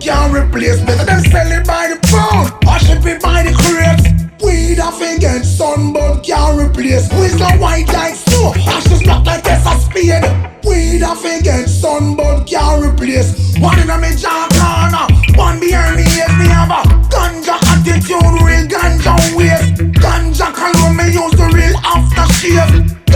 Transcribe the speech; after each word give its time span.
can't 0.00 0.32
replace 0.32 0.80
Better 0.80 1.04
than 1.04 1.20
sell 1.24 1.52
it 1.52 1.66
by 1.66 1.92
the 1.92 1.98
pound. 2.08 2.52
Or 2.66 2.78
ship 2.80 3.04
it 3.06 3.22
by 3.22 3.44
the 3.44 3.52
crate 3.52 4.20
Weed 4.42 4.78
a 4.78 5.18
get 5.18 5.44
sunburn 5.44 6.22
can't 6.22 6.58
replace. 6.58 7.12
Wisdom 7.12 7.60
white 7.60 7.86
like 7.88 8.14
snow, 8.14 8.54
ashes 8.66 9.02
black 9.02 9.26
like 9.26 9.44
this 9.44 9.66
a 9.66 9.76
spade 9.78 10.24
Weed 10.64 11.02
a 11.02 11.42
get 11.42 11.68
sunburn 11.68 12.44
can't 12.46 12.82
replace. 12.82 13.36
One 13.58 13.78
in 13.78 13.90
a 13.90 13.98
me 13.98 14.16
jaw 14.16 14.48
corner, 14.56 15.04
one 15.36 15.60
behind 15.60 15.96
me 15.96 16.04
yes 16.04 16.32
me 16.38 16.48
have 16.48 16.70
a 16.72 16.88
Ganja 17.12 17.60
attitude, 17.68 18.40
real 18.40 18.64
ganja 18.64 19.14
waste. 19.36 19.76
Ganja 20.00 20.54
color 20.54 20.94
me 20.94 21.12
use 21.12 21.36
the 21.36 21.50
real 21.52 21.76
aftershave 21.84 23.09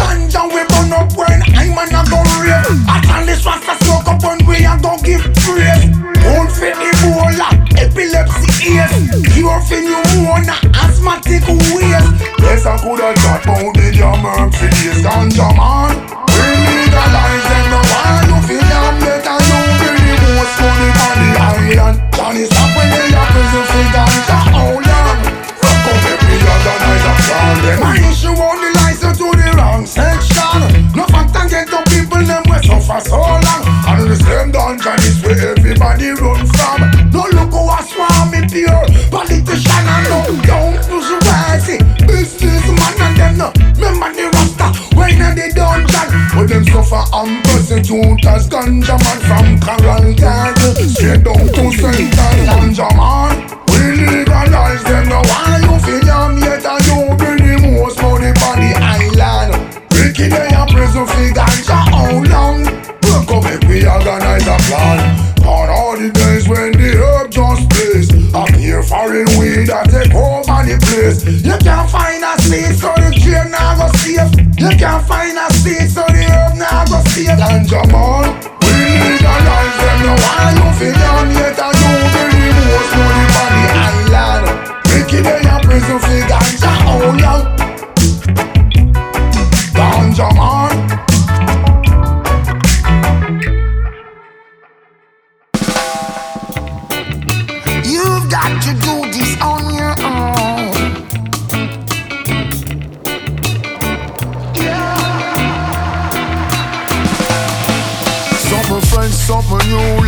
Cure 9.54 9.62
for 9.62 9.80
pneumonia, 9.80 10.54
asthma 10.74 11.14
automatic 11.14 11.46
waste. 11.46 12.10
Yes, 12.42 12.66
I 12.66 12.74
could 12.82 12.98
have 12.98 13.14
thought 13.22 13.44
about 13.44 13.74
the 13.74 13.92
jammer 13.94 14.50
for 14.50 14.66
this 14.66 14.98
ganja 14.98 15.46
man. 15.54 15.94
We 16.26 16.48
legalize 16.58 17.46
them. 17.46 17.70
Why 17.86 18.26
you 18.26 18.38
feel 18.50 18.66
I'm 18.66 18.98
better? 18.98 19.38
You 19.46 19.58
bring 19.78 20.10
the 20.10 20.28
most 20.34 20.58
money 20.58 20.90
on 20.90 21.14
the 21.22 21.30
island. 21.38 21.96
Johnny 22.14 22.44
stop 22.50 22.70
when 22.74 22.88
they 22.90 23.14
are 23.14 23.28
prison 23.30 23.64
for 23.70 23.86
ganja. 23.94 24.38
How 24.50 24.74
long? 24.74 25.18
Rock 25.62 25.86
up 25.86 26.02
every 26.02 26.34
a 26.34 27.14
plan. 27.22 27.54
Them 27.62 27.82
I 27.82 28.10
issue 28.10 28.34
on 28.34 28.58
the 28.58 28.70
license 28.82 29.18
to 29.18 29.28
the 29.38 29.48
wrong 29.54 29.86
section. 29.86 30.90
No 30.98 31.06
fact 31.06 31.36
and 31.36 31.50
get 31.50 31.70
the 31.70 31.78
people 31.94 32.26
them 32.26 32.42
we 32.50 32.58
suffer 32.66 32.98
so 33.06 33.43
pure 38.54 38.86
politician 39.10 39.86
and 39.90 40.06
no 40.06 40.18
young 40.46 40.74
bourgeoisie. 40.86 41.82
Businessman 42.06 42.94
and 43.02 43.16
them 43.18 43.34
no 43.38 43.48
remember 43.74 44.14
the 44.14 44.30
rasta 44.30 44.68
when 44.94 45.18
in 45.18 45.34
the 45.34 45.50
dungeon. 45.54 46.08
When 46.38 46.46
them 46.46 46.64
suffer 46.64 47.02
and 47.18 47.42
persecute 47.50 48.24
as 48.26 48.48
ganja 48.48 48.94
man 49.02 49.18
from 49.26 49.46
Coral 49.58 50.14
Garden 50.14 50.74
straight 50.88 51.24
down 51.26 51.46
to 51.50 51.64
Central 51.74 52.30
Ganja 52.46 52.88
man. 52.94 53.34
We 53.74 54.06
legalize 54.06 54.84
them 54.84 55.08
now. 55.08 55.22
Why 55.26 55.73
place 71.04 71.44
You 71.44 71.56
can't 71.58 71.90
find 71.90 72.24
a 72.24 72.40
seed 72.40 72.78
so 72.78 72.92
the 72.96 73.10
chain 73.12 73.50
now 73.50 73.76
go 73.76 73.86
safe. 73.98 74.32
You 74.58 74.70
can't 74.76 75.04
find 75.06 75.36
a 75.36 75.52
seed 75.52 75.90
so 75.90 76.02
the 76.08 76.24
herb 76.24 76.56
now 76.56 76.84
go 76.86 76.98
safe. 77.10 77.36
Ganja 77.36 77.82
man, 77.92 78.24
we 78.62 78.74
legalize 79.04 79.76
them 79.80 79.98
now 80.06 80.16
Why 80.24 80.54
you 80.56 80.68
feel 80.78 81.02
on 81.12 81.33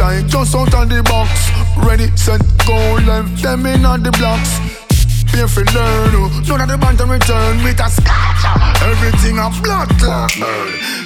something 0.06 0.28
just 0.28 0.54
out 0.54 0.74
of 0.74 0.88
the 0.88 1.02
box. 1.02 1.30
Ready, 1.76 2.08
set, 2.16 2.40
go, 2.66 2.76
left 3.06 3.42
them 3.42 3.66
in 3.66 3.84
on 3.84 4.02
the 4.02 4.10
blocks 4.12 4.60
pay 5.26 5.44
for 5.46 5.64
learn. 5.76 6.32
None 6.48 6.60
of 6.64 6.68
the 6.68 6.78
band 6.78 6.96
to 6.98 7.04
return 7.04 7.60
with 7.62 7.80
a 7.80 7.88
scotch. 7.90 8.42
Everything 8.80 9.36
a 9.36 9.50
blood 9.60 9.90
clot. 10.00 10.32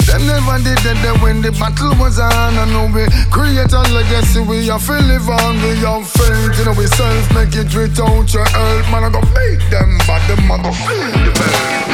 Them 0.07 0.23
never 0.29 0.63
did 0.63 0.79
that 0.87 1.19
when 1.19 1.43
the 1.43 1.51
battle 1.59 1.97
was 1.99 2.21
on. 2.21 2.55
I 2.55 2.65
know 2.71 2.87
we 2.95 3.09
create 3.35 3.73
a 3.73 3.83
legacy. 3.91 4.41
We 4.47 4.69
have 4.69 4.87
to 4.87 5.01
live 5.03 5.27
on. 5.27 5.59
We 5.65 5.83
have 5.83 6.07
faith 6.07 6.61
in 6.63 6.69
ourselves. 6.71 7.27
Make 7.35 7.57
it 7.59 7.75
without 7.75 8.31
your 8.31 8.47
help. 8.47 8.85
Man, 8.93 9.03
I 9.03 9.11
go 9.11 9.21
beat 9.35 9.63
them, 9.73 9.99
but 10.07 10.23
them 10.31 10.47
I 10.47 10.57
go 10.63 10.71
feel 10.71 11.11
the 11.27 11.33
belt. 11.35 11.85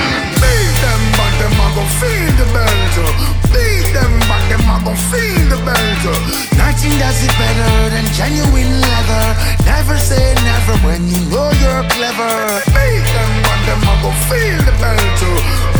Beat 0.43 0.77
them, 0.85 1.03
but 1.17 1.33
them 1.41 1.57
I 1.57 1.69
go 1.73 1.83
feel 2.03 2.31
the 2.37 2.47
belt. 2.53 3.47
Beat 3.53 3.87
them 3.95 4.21
back, 4.29 4.43
them 4.51 4.61
a 4.69 4.85
gon' 4.85 4.97
feel 5.09 5.49
the 5.49 5.57
belt 5.65 6.56
Nothing 6.77 6.99
does 7.01 7.25
it 7.25 7.33
better 7.41 7.89
than 7.89 8.05
genuine 8.13 8.69
leather. 8.85 9.27
Never 9.65 9.97
say 9.97 10.37
never 10.45 10.77
when 10.85 11.09
you 11.09 11.25
know 11.33 11.49
you're 11.57 11.89
clever. 11.89 12.61
Beat 12.69 13.01
them 13.17 13.33
back, 13.49 13.61
them 13.65 13.81
a 13.81 13.95
gon' 14.05 14.13
feel 14.29 14.61
the 14.61 14.77
belt 14.77 15.01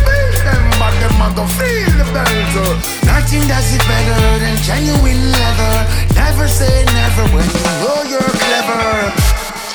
Beat 0.09 0.41
them 0.41 0.65
back, 0.81 0.97
them 0.97 1.21
a 1.21 1.29
gon' 1.37 1.53
feel 1.61 1.93
the 2.01 2.09
belt 2.17 2.81
Nothing 3.05 3.45
does 3.45 3.77
it 3.77 3.85
better 3.85 4.41
than 4.41 4.57
genuine 4.65 5.21
leather. 5.37 5.77
Never 6.17 6.49
say 6.49 6.89
never 6.89 7.29
when 7.29 7.45
you 7.45 7.69
know 7.85 8.01
you're 8.09 8.33
clever. 8.41 9.13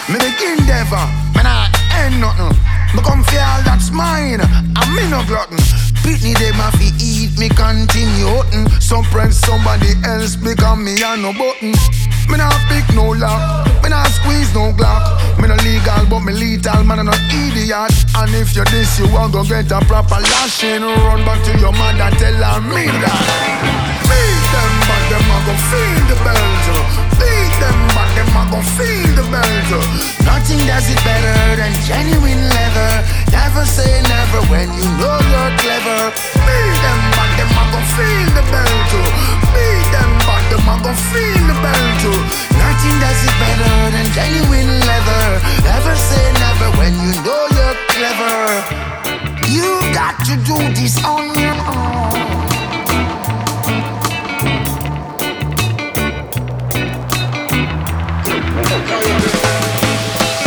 Me 0.09 0.17
begin 0.17 0.65
never, 0.65 1.05
man 1.37 1.45
I 1.45 1.69
ain't 2.01 2.17
nothing. 2.17 2.57
Become 2.97 3.21
feel 3.29 3.61
that's 3.61 3.93
mine, 3.93 4.41
I'm 4.73 4.89
me 4.97 5.05
no 5.05 5.21
glutton 5.29 5.61
Pitney 6.03 6.33
them 6.37 6.59
a 6.59 6.69
eat 6.99 7.37
me 7.37 7.49
continue 7.49 8.41
Some 8.79 9.03
friends 9.05 9.37
somebody 9.37 9.93
else 10.05 10.35
become 10.35 10.83
me 10.83 11.01
and 11.01 11.21
no 11.21 11.33
button. 11.33 11.73
Me 12.29 12.37
not 12.37 12.53
pick 12.69 12.87
no 12.95 13.09
lock, 13.09 13.67
me 13.83 13.89
not 13.89 14.07
squeeze 14.07 14.53
no 14.53 14.71
glock. 14.71 15.01
Me 15.39 15.47
no 15.47 15.55
legal 15.55 16.05
but 16.09 16.21
me 16.21 16.33
lethal 16.33 16.83
man 16.83 16.99
and 16.99 17.09
no 17.09 17.15
idiot. 17.29 17.93
And 18.15 18.33
if 18.35 18.55
you 18.55 18.63
this 18.65 18.99
you 18.99 19.07
want 19.13 19.33
go 19.33 19.43
get 19.43 19.71
a 19.71 19.79
proper 19.85 20.21
lashing. 20.21 20.81
Run 20.81 21.25
back 21.25 21.43
to 21.45 21.57
your 21.59 21.73
mother 21.73 22.09
tell 22.17 22.33
her 22.33 22.61
me 22.61 22.85
that 23.01 23.80
Beat 24.11 24.45
them 24.51 24.73
but 24.91 25.03
them 25.07 25.31
a 25.31 25.37
go 25.47 25.53
feel 25.71 26.03
the 26.11 26.17
belt 26.27 26.65
Beat 27.15 27.53
them 27.63 27.79
but 27.95 28.09
them 28.19 28.35
a 28.35 28.43
go 28.51 28.59
feel 28.75 29.11
the 29.15 29.25
belt 29.31 29.71
Nothing 30.27 30.67
does 30.67 30.89
it 30.91 30.99
better 31.07 31.55
than 31.55 31.71
genuine 31.87 32.43
leather. 32.51 32.91
Never 33.31 33.63
say 33.63 34.01
never 34.03 34.41
when 34.51 34.67
you 34.75 34.87
know 34.99 35.15
you're 35.31 35.53
clever. 35.63 36.11
Beat 36.43 36.75
them 36.83 37.01
but 37.15 37.31
them 37.39 37.51
a 37.55 37.63
gon' 37.71 37.87
feel 37.95 38.27
the 38.35 38.43
bell 38.51 38.75
too 38.91 39.07
Beat 39.53 39.87
them 39.95 40.11
but 40.27 40.43
them 40.51 40.67
a 40.67 40.75
gon' 40.83 40.97
feel 41.09 41.43
the 41.47 41.57
bell 41.63 41.87
too 42.03 42.19
Nothing 42.57 42.95
does 42.99 43.19
it 43.23 43.35
better 43.39 43.75
than 43.95 44.07
genuine 44.11 44.71
leather. 44.89 45.27
Never 45.63 45.95
say 45.95 46.25
never 46.43 46.67
when 46.77 46.93
you 47.05 47.13
know 47.23 47.43
you're 47.55 47.77
clever. 47.93 48.39
You 49.47 49.67
got 49.93 50.19
to 50.25 50.35
do 50.43 50.57
this 50.75 51.03
on 51.05 51.33
your 51.39 51.57
own 51.69 52.60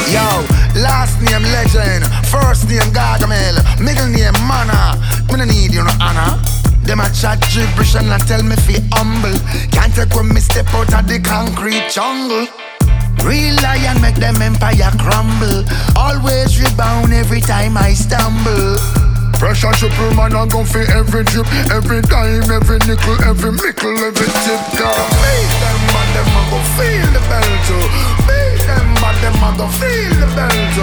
Yo, 0.07 0.29
last 0.79 1.21
name 1.21 1.43
legend, 1.51 2.05
first 2.31 2.69
name 2.69 2.93
Gargamel, 2.95 3.59
middle 3.83 4.07
name 4.07 4.39
Mana. 4.47 4.95
Me 5.31 5.39
no 5.39 5.45
need 5.45 5.73
you 5.75 5.83
no 5.83 5.91
honor. 6.01 6.39
Them 6.85 7.01
a 7.01 7.11
chat 7.11 7.41
gibberish 7.51 7.97
and 7.97 8.13
a 8.13 8.19
tell 8.19 8.43
me 8.43 8.57
fi 8.57 8.79
humble. 8.93 9.37
Can't 9.73 9.95
take 9.95 10.15
when 10.15 10.29
me 10.29 10.41
step 10.41 10.73
out 10.75 10.95
of 10.95 11.09
the 11.09 11.19
concrete 11.19 11.91
jungle. 11.91 12.47
Real 13.25 13.57
lion 13.63 14.01
make 14.01 14.17
them 14.17 14.41
empire 14.41 14.93
crumble. 15.01 15.65
Always 15.97 16.61
rebound 16.63 17.13
every 17.13 17.41
time 17.41 17.77
I 17.77 17.95
stumble. 17.95 18.77
Pressure 19.45 19.73
triple 19.73 20.15
man 20.15 20.35
I 20.35 20.47
gon' 20.47 20.65
fi 20.65 20.81
every 20.97 21.23
drip, 21.25 21.47
every 21.71 22.01
dime, 22.01 22.51
every 22.51 22.79
nickel, 22.89 23.13
every 23.29 23.53
mickle, 23.53 23.93
every 23.99 24.25
tip. 24.25 24.61
Girl, 24.73 25.05
beat 25.21 25.53
them 25.61 25.81
man, 25.93 26.09
them 26.17 26.29
feel 26.81 27.13
the 27.13 27.21
too. 27.69 28.44
But 29.05 29.17
them 29.21 29.37
a 29.37 29.51
go 29.61 29.67
feel 29.69 30.17
the 30.17 30.29
belt. 30.33 30.77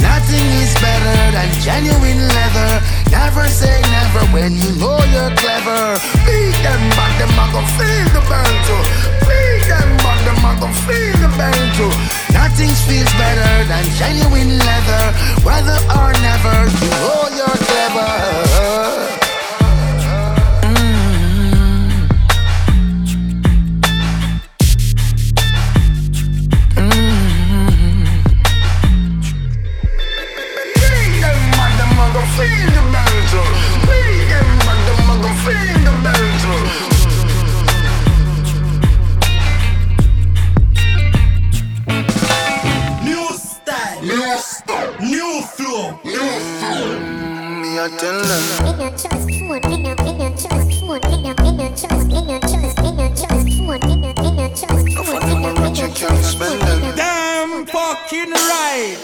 Nothing 0.00 0.46
is 0.64 0.72
better 0.80 1.18
than 1.36 1.48
genuine 1.60 2.24
leather 2.24 2.80
Never 3.10 3.48
say 3.48 3.80
never 3.92 4.24
when 4.32 4.52
you 4.56 4.70
know 4.80 4.98
you're 5.12 5.34
clever. 5.36 5.98
Beat 6.24 6.56
them, 6.64 6.82
but 6.96 7.12
them 7.18 7.36
a 7.36 7.46
go 7.52 7.60
feel 7.76 8.08
the 8.16 8.22
too. 8.66 8.82
Beat 9.28 9.68
them, 9.68 9.90
but 10.04 10.18
them 10.24 10.44
a 10.44 10.52
go 10.60 10.68
feel 10.86 11.16
the 11.20 11.28
too. 11.76 11.92
Nothing 12.32 12.72
feels 12.86 13.12
better 13.14 13.64
than 13.68 13.84
genuine 14.00 14.58
leather. 14.58 15.04
Whether 15.44 15.78
or 16.00 16.12
never, 16.24 16.56
you 16.80 16.90
know 17.02 17.28
you're 17.36 17.58
clever. 17.68 18.95
Tell 50.36 50.65
Damn 56.96 57.66
fucking 57.66 58.30
right. 58.30 58.96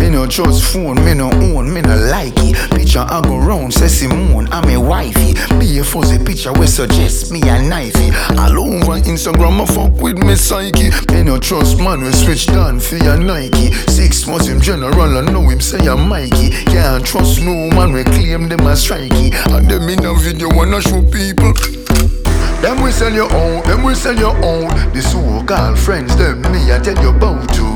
Me 0.00 0.10
no 0.10 0.26
trust 0.26 0.64
phone, 0.64 1.02
me 1.04 1.14
no 1.14 1.30
own, 1.30 1.72
me 1.72 1.80
no 1.80 1.96
like 1.96 2.34
it. 2.38 2.56
Picture 2.72 3.06
I 3.08 3.22
go 3.22 3.38
round, 3.38 3.72
say 3.72 3.88
Simone, 3.88 4.48
I'm 4.50 4.68
a 4.68 4.76
wifey. 4.76 5.34
Be 5.58 5.78
a 5.78 5.84
fuzzy 5.84 6.18
picture 6.22 6.52
we 6.52 6.66
suggest 6.66 7.30
me 7.32 7.40
a 7.42 7.56
knifey. 7.62 8.12
All 8.36 8.58
over 8.58 9.00
Instagram, 9.00 9.60
I 9.62 9.66
fuck 9.66 10.02
with 10.02 10.18
me 10.18 10.34
psyche. 10.34 10.90
Me 11.12 11.22
no 11.22 11.38
trust 11.38 11.78
man, 11.78 12.02
we 12.02 12.12
switch 12.12 12.46
down 12.46 12.80
for 12.80 12.96
your 12.96 13.16
Nike. 13.16 13.72
Six 13.72 14.26
months 14.26 14.46
him 14.46 14.60
general, 14.60 15.16
I 15.16 15.20
know 15.22 15.48
him 15.48 15.60
say 15.60 15.86
I'm 15.86 16.08
Mikey. 16.08 16.50
Can't 16.66 17.04
trust 17.06 17.40
no 17.40 17.70
man, 17.70 17.92
we 17.92 18.04
claim 18.04 18.48
them 18.48 18.66
as 18.66 18.84
strikey. 18.84 19.32
And 19.54 19.70
them 19.70 19.88
in 19.88 20.04
a 20.04 20.14
video 20.18 20.48
wanna 20.54 20.80
show 20.82 20.93
people. 21.02 21.52
Them 22.60 22.82
we 22.82 22.90
sell 22.92 23.12
your 23.12 23.32
own, 23.32 23.62
them 23.64 23.82
we 23.82 23.94
sell 23.94 24.16
your 24.16 24.36
own. 24.44 24.68
The 24.92 25.02
so-called 25.02 25.78
friends, 25.78 26.16
them 26.16 26.42
me 26.42 26.72
I 26.72 26.78
tell 26.78 27.00
you 27.02 27.10
about 27.10 27.52
to. 27.54 27.73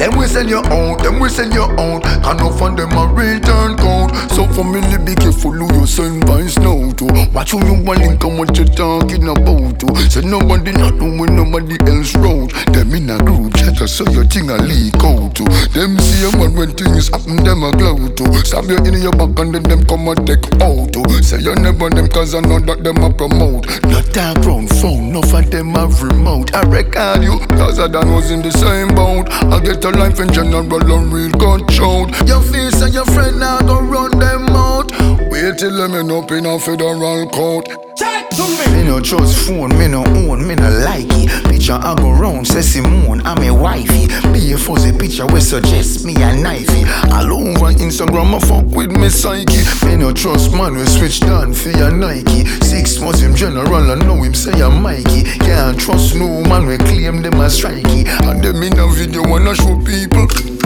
Them 0.00 0.16
we 0.16 0.26
sell 0.26 0.48
your 0.48 0.64
own, 0.72 0.96
them 1.02 1.20
we 1.20 1.28
sell 1.28 1.52
your 1.52 1.68
own. 1.78 2.00
Can 2.00 2.38
no 2.38 2.50
fund 2.56 2.78
them 2.78 2.90
a 2.96 3.04
return 3.12 3.76
code. 3.76 4.16
So 4.32 4.48
family 4.48 4.96
be 5.04 5.14
careful 5.14 5.52
who 5.52 5.80
you 5.80 5.86
send 5.86 6.24
by 6.24 6.46
snow 6.46 6.90
to. 6.92 7.04
Watch 7.34 7.50
who 7.50 7.60
you 7.66 7.84
want 7.84 8.00
link 8.00 8.24
and 8.24 8.38
what 8.38 8.56
you 8.56 8.64
talking 8.64 9.28
about 9.28 9.78
to. 9.80 9.94
So 10.08 10.22
nobody 10.22 10.72
not 10.72 10.96
when 10.96 11.36
nobody 11.36 11.76
else 11.84 12.16
road. 12.16 12.48
Them 12.72 12.94
in 12.94 13.10
a 13.10 13.18
group 13.18 13.52
chat 13.54 13.76
so 13.86 14.08
your 14.08 14.24
thing 14.24 14.48
a 14.48 14.56
leak 14.56 14.96
out 15.04 15.36
to. 15.36 15.44
Them 15.76 15.98
see 15.98 16.24
a 16.24 16.32
man 16.32 16.56
when 16.56 16.72
things 16.72 17.10
happen, 17.10 17.36
them 17.44 17.62
a 17.62 17.70
glow 17.76 18.08
to. 18.08 18.24
Stab 18.46 18.72
you 18.72 18.78
in 18.78 19.02
your 19.02 19.12
back 19.12 19.36
and 19.38 19.54
then 19.54 19.64
them 19.64 19.84
come 19.84 20.08
and 20.08 20.26
take 20.26 20.48
out 20.64 20.94
to. 20.96 21.04
Say 21.22 21.40
you 21.40 21.54
never 21.56 21.90
them 21.90 22.08
cause 22.08 22.34
I 22.34 22.40
know 22.40 22.58
that 22.60 22.82
them 22.82 23.04
a 23.04 23.12
promote. 23.12 23.68
Not 23.84 24.08
that 24.16 24.40
ground 24.40 24.70
phone, 24.80 25.12
no 25.12 25.20
of 25.20 25.50
them 25.50 25.74
have 25.74 26.02
remote. 26.02 26.54
I 26.54 26.62
record 26.62 27.22
you, 27.22 27.38
cause 27.60 27.78
I 27.78 27.86
done 27.86 28.14
was 28.14 28.30
in 28.30 28.40
the 28.40 28.50
same 28.50 28.94
boat. 28.94 29.28
I 29.28 29.60
get 29.60 29.84
a 29.84 29.89
life 29.92 30.20
in 30.20 30.32
general, 30.32 30.66
I'm 30.92 31.10
real 31.12 31.30
control. 31.32 32.08
Your 32.26 32.42
face 32.42 32.80
and 32.82 32.92
your 32.92 33.06
friend 33.06 33.38
now 33.40 33.60
go 33.60 33.80
run 33.80 34.18
them 34.18 34.48
out. 34.50 35.19
Wait 35.42 35.56
till 35.56 35.74
them 35.74 35.94
end 35.94 36.12
up 36.12 36.30
in 36.32 36.44
a 36.44 36.58
federal 36.58 37.26
court. 37.30 37.66
Chat 37.96 38.30
to 38.32 38.42
me. 38.42 38.76
Me 38.76 38.84
no 38.84 39.00
trust 39.00 39.46
phone, 39.46 39.70
me 39.78 39.88
no 39.88 40.04
own, 40.04 40.46
me 40.46 40.54
no 40.54 40.68
like 40.84 41.06
it. 41.08 41.48
Picture 41.48 41.80
I 41.80 41.94
go 41.96 42.10
round, 42.12 42.46
say 42.46 42.60
Simone, 42.60 43.22
I'm 43.24 43.42
a 43.42 43.50
wifey. 43.50 44.08
Be 44.34 44.52
a 44.52 44.58
fuzzy 44.58 44.92
picture 44.92 45.26
we 45.26 45.40
suggest 45.40 46.04
me 46.04 46.14
a 46.16 46.36
knifey. 46.36 46.84
All 47.10 47.32
over 47.32 47.72
Instagram, 47.72 48.34
I 48.34 48.40
fuck 48.40 48.66
with 48.76 48.90
me 48.90 49.08
psyche. 49.08 49.64
Me 49.86 49.96
no 49.96 50.12
trust 50.12 50.52
man, 50.52 50.76
we 50.76 50.84
switch 50.84 51.20
down 51.20 51.54
for 51.54 51.70
your 51.70 51.90
Nike. 51.90 52.44
Six 52.60 53.00
months 53.00 53.20
him 53.20 53.34
general, 53.34 53.90
I 53.90 53.94
know 53.94 54.22
him 54.22 54.34
say 54.34 54.60
I'm 54.60 54.82
Mikey. 54.82 55.22
Can't 55.38 55.80
trust 55.80 56.16
no 56.16 56.42
man, 56.42 56.66
we 56.66 56.76
claim 56.76 57.22
them 57.22 57.40
as 57.40 57.58
strikey. 57.58 58.06
And 58.28 58.44
them 58.44 58.62
in 58.62 58.78
a 58.78 58.86
video 58.92 59.22
wanna 59.22 59.54
show 59.54 59.74
people. 59.86 60.59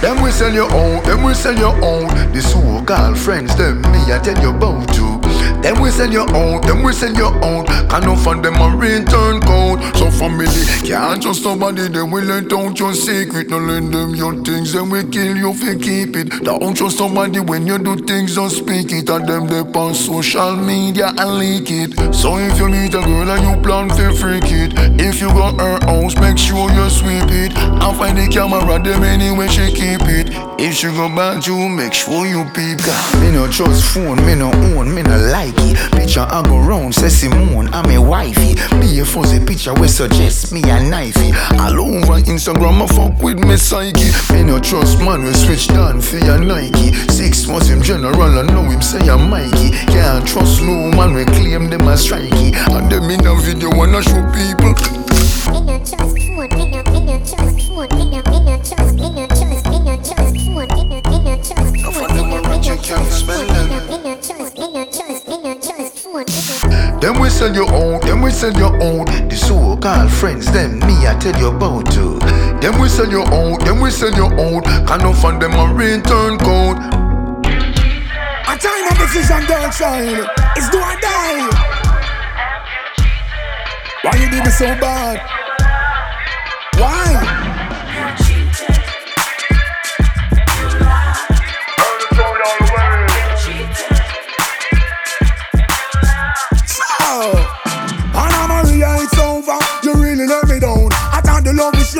Them 0.00 0.22
we 0.22 0.30
sell 0.30 0.52
your 0.52 0.72
own, 0.72 1.02
them 1.04 1.22
we 1.22 1.34
sell 1.34 1.56
your 1.56 1.74
own. 1.84 2.08
The 2.32 2.40
so-called 2.42 3.18
friends, 3.18 3.56
them 3.56 3.80
me 3.82 4.12
I 4.12 4.20
tell 4.22 4.40
you 4.40 4.50
about 4.50 4.92
too. 4.94 5.20
Them 5.62 5.80
we 5.80 5.90
sell 5.90 6.10
your 6.12 6.28
own, 6.36 6.60
them 6.62 6.82
we 6.82 6.92
sell 6.92 7.14
your 7.14 7.34
own. 7.44 7.66
Can 7.66 8.02
no 8.02 8.14
find 8.14 8.44
them 8.44 8.54
a 8.56 8.76
return 8.76 9.40
code. 9.40 9.82
So 9.96 10.10
family 10.10 10.46
can't 10.86 11.22
trust 11.22 11.42
somebody, 11.42 11.88
they 11.88 12.02
will 12.02 12.24
let 12.24 12.52
out 12.52 12.78
your 12.78 12.94
secret. 12.94 13.50
No 13.50 13.58
lend 13.58 13.92
them 13.92 14.14
your 14.14 14.34
things, 14.44 14.72
then 14.72 14.90
we 14.90 15.02
kill 15.04 15.36
you 15.36 15.46
you 15.52 15.78
keep 15.78 16.16
it. 16.16 16.28
Don't 16.44 16.76
trust 16.76 16.98
somebody 16.98 17.40
when 17.40 17.66
you 17.66 17.78
do 17.78 17.96
things, 17.96 18.34
don't 18.36 18.50
speak 18.50 18.92
it. 18.92 19.08
And 19.08 19.26
them 19.28 19.46
they 19.46 19.60
on 19.78 19.94
social 19.94 20.56
media 20.56 21.12
and 21.16 21.38
leak 21.38 21.70
it. 21.70 22.14
So 22.14 22.38
if 22.38 22.58
you 22.58 22.68
meet 22.68 22.94
a 22.94 23.00
girl 23.00 23.30
and 23.30 23.42
you 23.42 23.62
plan 23.62 23.88
to 23.88 24.14
freak 24.14 24.50
it, 24.50 24.72
if 25.00 25.20
you 25.20 25.28
got 25.28 25.60
her 25.60 25.78
house, 25.86 26.16
make 26.16 26.38
sure 26.38 26.70
you 26.70 26.86
it. 26.86 27.15
And 27.15 27.15
find 27.96 28.18
the 28.18 28.28
camera, 28.28 28.78
them 28.78 29.02
anyway 29.02 29.48
she 29.48 29.72
keep 29.72 30.04
it. 30.04 30.28
If 30.60 30.74
she 30.74 30.88
go 30.88 31.08
back 31.08 31.46
you, 31.46 31.68
make 31.68 31.92
sure 31.92 32.26
you 32.26 32.44
peep. 32.52 32.84
God. 32.84 33.20
Me 33.20 33.32
no 33.32 33.48
trust 33.48 33.84
phone, 33.92 34.24
me 34.24 34.34
no 34.34 34.52
own, 34.76 34.94
me 34.94 35.02
no 35.02 35.16
like 35.32 35.56
it. 35.58 35.76
Picture 35.92 36.26
I 36.28 36.42
go 36.42 36.58
round, 36.58 36.94
say 36.94 37.08
Simone, 37.08 37.68
I'm 37.72 37.90
a 37.90 37.98
wifey. 37.98 38.54
Be 38.80 39.00
a 39.00 39.04
fuzzy 39.04 39.44
picture 39.44 39.74
we 39.74 39.88
suggest 39.88 40.52
me 40.52 40.60
a 40.62 40.78
knifey. 40.78 41.32
All 41.58 41.80
over 41.80 42.20
Instagram, 42.20 42.82
I 42.82 42.86
fuck 42.86 43.22
with 43.22 43.38
me 43.38 43.56
psyche. 43.56 44.12
Me 44.32 44.44
no 44.44 44.60
trust 44.60 44.98
man, 45.00 45.24
we 45.24 45.32
switch 45.32 45.68
down 45.68 46.00
for 46.00 46.18
your 46.18 46.38
Nike. 46.38 46.92
Six 47.08 47.46
months 47.48 47.68
him 47.68 47.82
general, 47.82 48.38
I 48.38 48.42
know 48.42 48.62
him 48.64 48.82
say 48.82 49.08
I'm 49.08 49.30
Mikey. 49.30 49.70
Can't 49.88 50.26
trust 50.26 50.60
no 50.62 50.90
man, 50.92 51.14
we 51.14 51.24
claim 51.24 51.70
them 51.70 51.88
as 51.88 52.04
strikey. 52.06 52.52
And 52.76 52.90
them 52.92 53.08
in 53.10 53.26
a 53.26 53.34
video 53.40 53.70
wanna 53.70 54.02
show 54.02 54.22
people. 54.36 54.74
Me 55.52 55.60
no 55.60 55.78
trust 55.78 56.18
phone, 56.26 56.48
me 56.56 56.70
no, 56.70 56.82
me 56.90 57.00
no 57.00 57.18
trust 57.24 57.55
Them 57.76 57.84
we 67.20 67.28
sell 67.28 67.52
your 67.54 67.70
own, 67.74 68.00
them 68.00 68.22
we 68.22 68.30
sell 68.30 68.56
your 68.56 68.72
own. 68.82 69.04
The 69.28 69.36
so-called 69.36 70.10
friends, 70.10 70.50
them 70.50 70.78
me 70.80 71.06
I 71.06 71.14
tell 71.20 71.38
you 71.38 71.48
about 71.48 71.92
too. 71.92 72.18
Them 72.60 72.78
we 72.80 72.88
sell 72.88 73.10
your 73.10 73.30
own, 73.30 73.58
them 73.58 73.82
we 73.82 73.90
sell 73.90 74.14
your 74.14 74.32
own. 74.40 74.62
Can 74.62 75.00
no 75.00 75.12
find 75.12 75.42
them 75.42 75.52
a 75.52 75.74
return 75.74 76.38
code. 76.38 76.78
A 78.48 78.56
time 78.56 78.88
of 78.90 78.96
decision 78.96 79.44
don't 79.46 79.74
shine. 79.74 80.26
It's 80.56 80.70
do 80.70 80.78
or 80.78 80.96
die. 81.02 81.50
Why 84.02 84.16
you 84.16 84.30
do 84.30 84.42
me 84.42 84.50
so 84.50 84.74
bad? 84.80 85.35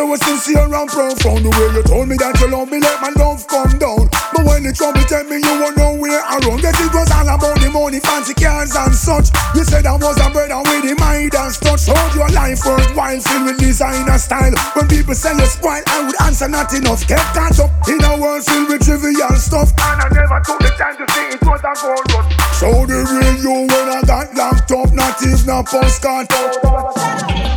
Was 0.07 0.21
sincere 0.23 0.71
and 0.71 0.89
profound. 0.89 1.43
The 1.43 1.51
way 1.51 1.69
you 1.75 1.83
told 1.83 2.09
me 2.09 2.17
that 2.17 2.39
you 2.39 2.49
love 2.49 2.71
me, 2.71 2.79
let 2.79 3.03
my 3.03 3.11
love 3.19 3.43
come 3.47 3.75
down. 3.79 4.07
But 4.31 4.47
when 4.47 4.63
the 4.63 4.73
trouble 4.73 5.03
tell 5.11 5.25
me 5.27 5.43
you 5.43 5.55
were 5.59 5.75
nowhere 5.75 6.23
around, 6.23 6.63
guess 6.63 6.79
it 6.79 6.93
was 6.95 7.11
all 7.11 7.27
about 7.27 7.59
the 7.59 7.71
money, 7.71 7.99
fancy 7.99 8.35
cars 8.35 8.75
and 8.75 8.95
such. 8.95 9.35
You 9.55 9.67
said 9.67 9.87
I 9.87 9.99
was 9.99 10.17
a 10.23 10.31
brother 10.31 10.63
with 10.71 10.87
the 10.87 10.95
Midas 10.99 11.59
touch. 11.59 11.91
Hold 11.91 12.13
your 12.15 12.31
life 12.31 12.63
worthwhile, 12.63 13.21
filled 13.21 13.45
with 13.51 13.59
designer 13.59 14.19
style. 14.19 14.55
When 14.79 14.87
people 14.87 15.15
say 15.15 15.35
you 15.35 15.47
spoil, 15.47 15.83
I 15.87 16.07
would 16.07 16.19
answer 16.23 16.49
not 16.49 16.71
enough. 16.73 17.03
Kept 17.07 17.35
caught 17.35 17.59
up 17.59 17.73
in 17.91 17.99
a 18.03 18.15
world 18.21 18.45
filled 18.47 18.71
with 18.71 18.87
trivial 18.87 19.35
stuff. 19.37 19.75
And 19.75 19.99
I 20.03 20.09
never 20.15 20.39
took 20.47 20.61
the 20.63 20.71
time 20.79 20.97
to 21.01 21.07
see 21.13 21.35
it 21.35 21.43
was 21.43 21.63
a 21.67 21.73
gold 21.75 22.07
rush. 22.15 22.31
So 22.59 22.69
the 22.87 23.01
real 23.03 23.37
you 23.43 23.57
when 23.67 23.87
I 23.91 24.01
got 24.07 24.31
locked 24.39 24.71
up, 24.71 24.93
not 24.95 25.19
even 25.25 25.51
a 25.51 25.65
postcard. 25.65 27.56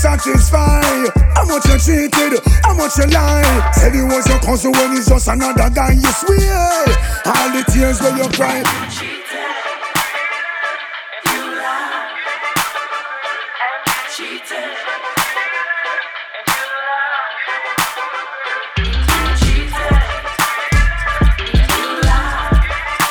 Satisfy. 0.00 0.80
How 1.34 1.44
much 1.44 1.66
you 1.66 1.78
cheated, 1.78 2.40
how 2.64 2.74
much 2.74 2.96
you 2.96 3.06
lie. 3.06 3.70
Said 3.74 3.94
he 3.94 4.02
was 4.02 4.26
your 4.26 4.38
cousin 4.40 4.72
when 4.72 4.92
he's 4.92 5.06
just 5.06 5.28
another 5.28 5.68
guy. 5.68 5.92
You 5.92 6.10
swear 6.12 6.84
all 7.26 7.50
the 7.52 7.64
tears 7.68 8.00
when 8.00 8.16
you 8.16 8.28
cry. 8.30 8.64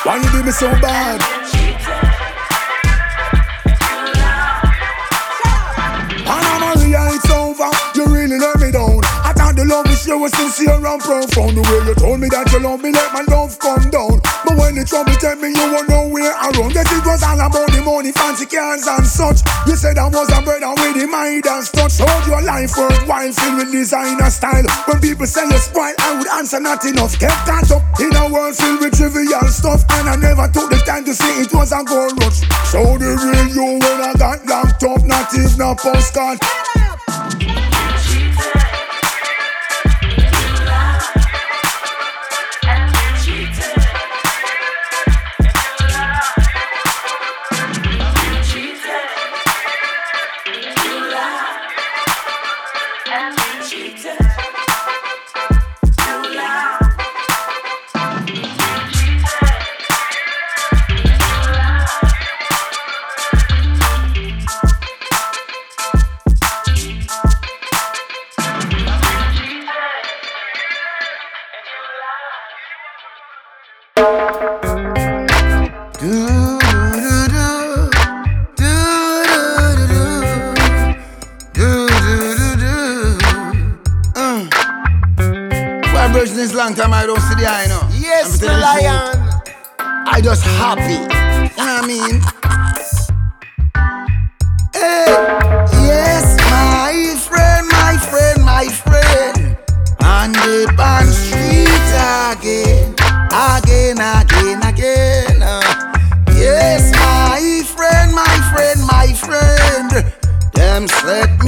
Why 0.02 0.16
you 0.16 0.30
do 0.32 0.42
me 0.42 0.50
so 0.50 0.68
bad? 0.80 1.39
Was 10.20 10.36
sincere 10.36 10.76
and 10.76 11.00
profound. 11.00 11.56
The 11.56 11.64
way 11.64 11.80
you 11.88 11.96
told 11.96 12.20
me 12.20 12.28
that 12.28 12.52
you 12.52 12.60
love 12.60 12.84
me, 12.84 12.92
let 12.92 13.08
my 13.16 13.24
love 13.32 13.56
come 13.56 13.88
down. 13.88 14.20
But 14.44 14.60
when 14.60 14.76
the 14.76 14.84
trouble 14.84 15.16
tell 15.16 15.32
me 15.40 15.48
you 15.48 15.66
were 15.72 15.86
nowhere 15.88 16.36
around, 16.36 16.76
that 16.76 16.92
it 16.92 17.00
was 17.08 17.24
all 17.24 17.40
about 17.40 17.72
the 17.72 17.80
money, 17.80 18.12
fancy 18.12 18.44
cars 18.44 18.84
and 18.84 19.08
such. 19.08 19.40
You 19.64 19.80
said 19.80 19.96
I 19.96 20.12
was 20.12 20.28
a 20.28 20.44
brother 20.44 20.76
with 20.76 21.00
the 21.00 21.08
mind 21.08 21.48
and 21.48 21.64
touch. 21.72 22.04
Hold 22.04 22.24
your 22.28 22.44
life 22.44 22.76
worthwhile, 22.76 23.32
filled 23.32 23.56
with 23.64 23.72
designer 23.72 24.28
style. 24.28 24.68
When 24.84 25.00
people 25.00 25.24
say 25.24 25.48
you 25.48 25.56
spoil, 25.56 25.96
I 25.96 26.20
would 26.20 26.28
answer 26.36 26.60
not 26.60 26.84
enough. 26.84 27.16
Kept 27.16 27.48
caught 27.48 27.72
up 27.72 27.82
in 27.96 28.12
a 28.12 28.28
world 28.28 28.52
filled 28.52 28.84
with 28.84 28.92
trivial 29.00 29.48
stuff, 29.48 29.88
and 29.96 30.04
I 30.04 30.20
never 30.20 30.52
took 30.52 30.68
the 30.68 30.84
time 30.84 31.08
to 31.08 31.16
see 31.16 31.40
it 31.40 31.48
was 31.56 31.72
a 31.72 31.80
gold 31.80 32.20
rush. 32.20 32.44
Show 32.68 33.00
the 33.00 33.16
real 33.16 33.48
you 33.56 33.80
when 33.80 33.98
I 34.04 34.12
got 34.20 34.44
locked 34.44 34.84
up, 34.84 35.00
not 35.00 35.32
even 35.32 35.64
a 35.64 35.72
postcard. 35.72 36.44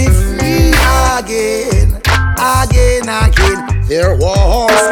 Me 0.03 0.13
free 0.13 0.73
again, 1.19 2.01
again, 2.39 3.09
again. 3.09 3.87
Their 3.87 4.17
walls 4.17 4.92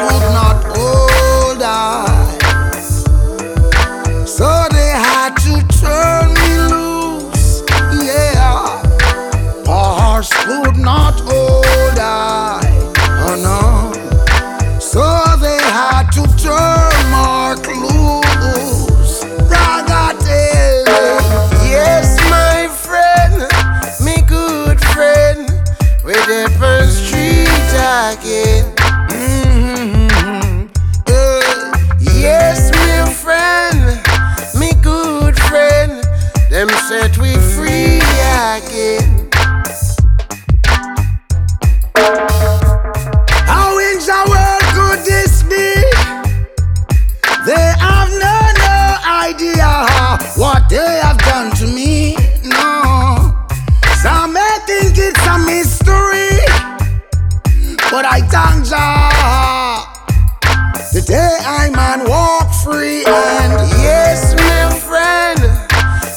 The 61.01 61.07
day 61.17 61.39
I 61.47 61.71
man 61.71 62.07
walk 62.07 62.53
free 62.63 63.05
and 63.07 63.53
Yes, 63.81 64.35
my 64.37 64.69
friend, 64.85 65.41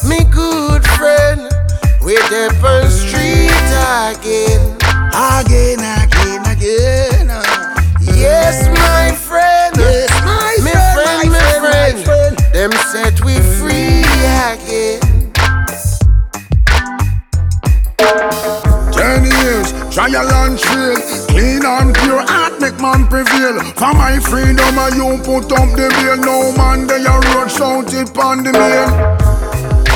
me 0.04 0.26
good 0.30 0.84
friend, 1.00 1.40
with 2.02 2.20
the 2.28 2.54
first 2.60 3.08
street 3.08 3.48
again. 4.12 4.76
again, 5.16 5.80
again, 5.80 6.44
again. 6.52 7.28
Yes, 8.02 8.68
my 8.76 9.16
friend. 9.16 9.74
Yes, 9.78 10.12
my 10.26 10.58
me 10.60 10.72
friend, 10.72 10.92
friend, 11.00 11.32
my 11.32 11.40
friend, 11.40 11.98
my 11.98 12.04
friend. 12.04 12.36
friend. 12.36 12.54
Them 12.54 12.72
set 12.92 13.24
we 13.24 13.40
free 13.56 14.04
again. 14.52 15.32
Ten 18.92 19.24
years, 19.24 19.72
trial 19.96 20.28
and 20.44 20.60
trail 20.60 21.13
And 21.66 21.96
pure 21.96 22.24
heart 22.28 22.60
make 22.60 22.80
man 22.80 23.08
prevail 23.08 23.60
For 23.76 23.94
my 23.94 24.20
freedom 24.20 24.78
and 24.78 24.96
you 24.96 25.18
put 25.24 25.52
up 25.52 25.70
the 25.76 25.90
bail 25.96 26.18
No 26.18 26.52
man 26.58 26.88
they 26.88 27.04
a 27.06 27.16
road 27.34 27.50
shout 27.50 27.94
it 27.94 28.18
on 28.18 28.44
the 28.44 28.52
mail 28.52 29.34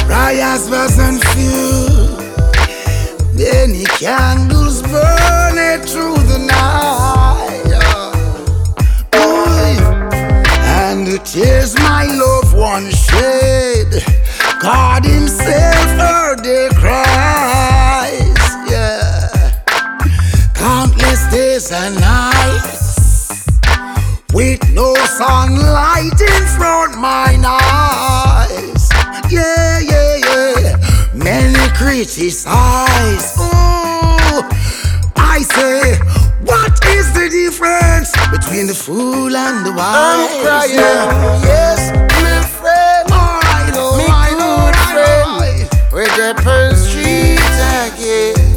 Riots 0.08 0.70
wasn't 0.70 1.22
few. 1.28 1.88
Many 3.34 3.84
candles 3.86 4.82
burning 4.82 5.86
through 5.86 6.16
the 6.32 6.40
night. 6.48 7.68
Ooh. 9.16 10.16
And 10.64 11.08
tears 11.26 11.76
my 11.76 12.06
loved 12.06 12.56
one 12.58 12.90
shed. 12.90 14.02
God 14.62 15.04
Himself 15.06 15.90
heard 16.00 16.44
their 16.44 16.70
cries. 16.70 17.57
Days 21.58 21.72
and 21.72 21.96
nights 21.96 23.48
with 24.32 24.62
no 24.74 24.94
sunlight 25.18 26.20
in 26.22 26.44
front 26.56 26.96
my 27.00 27.34
eyes. 27.44 28.90
Yeah, 29.32 29.80
yeah, 29.80 30.18
yeah. 30.18 30.78
Many 31.16 31.58
criticize. 31.74 33.40
Ooh, 33.40 34.44
I 35.16 35.42
say, 35.56 35.98
what 36.46 36.74
is 36.86 37.12
the 37.14 37.28
difference 37.30 38.12
between 38.30 38.68
the 38.68 38.76
fool 38.76 39.36
and 39.36 39.66
the 39.66 39.72
wise? 39.72 40.30
I'm 40.30 40.46
crying. 40.46 40.76
Yeah. 40.76 41.42
Yes, 41.44 41.92
my 42.22 42.42
friend. 42.60 43.08
Me 43.98 44.06
alright, 44.06 44.34
good 44.34 44.44
alright, 44.44 44.76
friend. 44.94 45.28
alright. 45.28 45.92
With 45.92 46.16
the 46.18 46.40
first 46.44 46.92
street 46.92 47.40
again. 47.88 48.57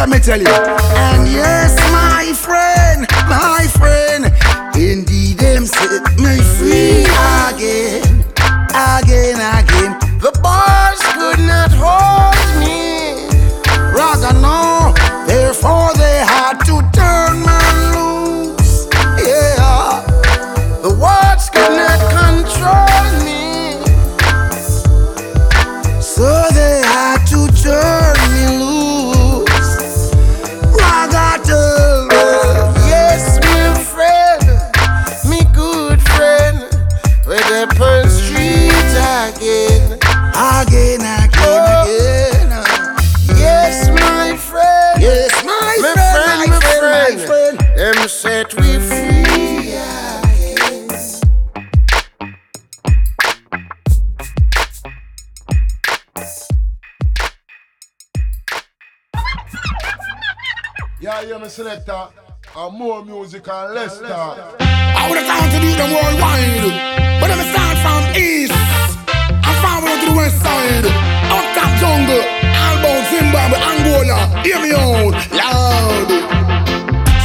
Let 0.00 0.08
me 0.08 0.18
tell 0.18 0.40
you. 0.40 0.46
And 0.48 1.28
yes, 1.28 1.76
my 1.92 2.32
friend, 2.32 3.06
my 3.28 3.66
friend, 3.76 4.32
indeed 4.74 5.36
them 5.36 5.66
set 5.66 6.16
me 6.16 6.40
free 6.56 7.04
again, 7.52 8.09
selector. 61.50 62.08
And 62.56 62.78
more 62.78 63.04
music 63.04 63.46
and 63.48 63.74
less 63.74 63.98
talk. 63.98 64.38
I 64.60 65.06
would 65.08 65.18
have 65.18 65.26
time 65.26 65.50
to 65.50 65.58
do 65.60 65.70
them 65.74 65.90
worldwide. 65.90 66.66
But 67.20 67.30
I'm 67.30 67.42
start 67.50 67.76
from 67.82 68.02
east. 68.16 68.54
I'm 68.54 69.56
forward 69.62 69.98
to 70.00 70.06
the 70.10 70.16
west 70.16 70.38
side. 70.40 70.86
Up 71.30 71.46
top 71.54 71.72
jungle. 71.82 72.22
Albo, 72.54 72.90
Zimbabwe, 73.10 73.58
Angola. 73.58 74.18
Hear 74.42 74.60
me 74.62 74.70
out. 74.72 75.14
Loud. 75.34 76.08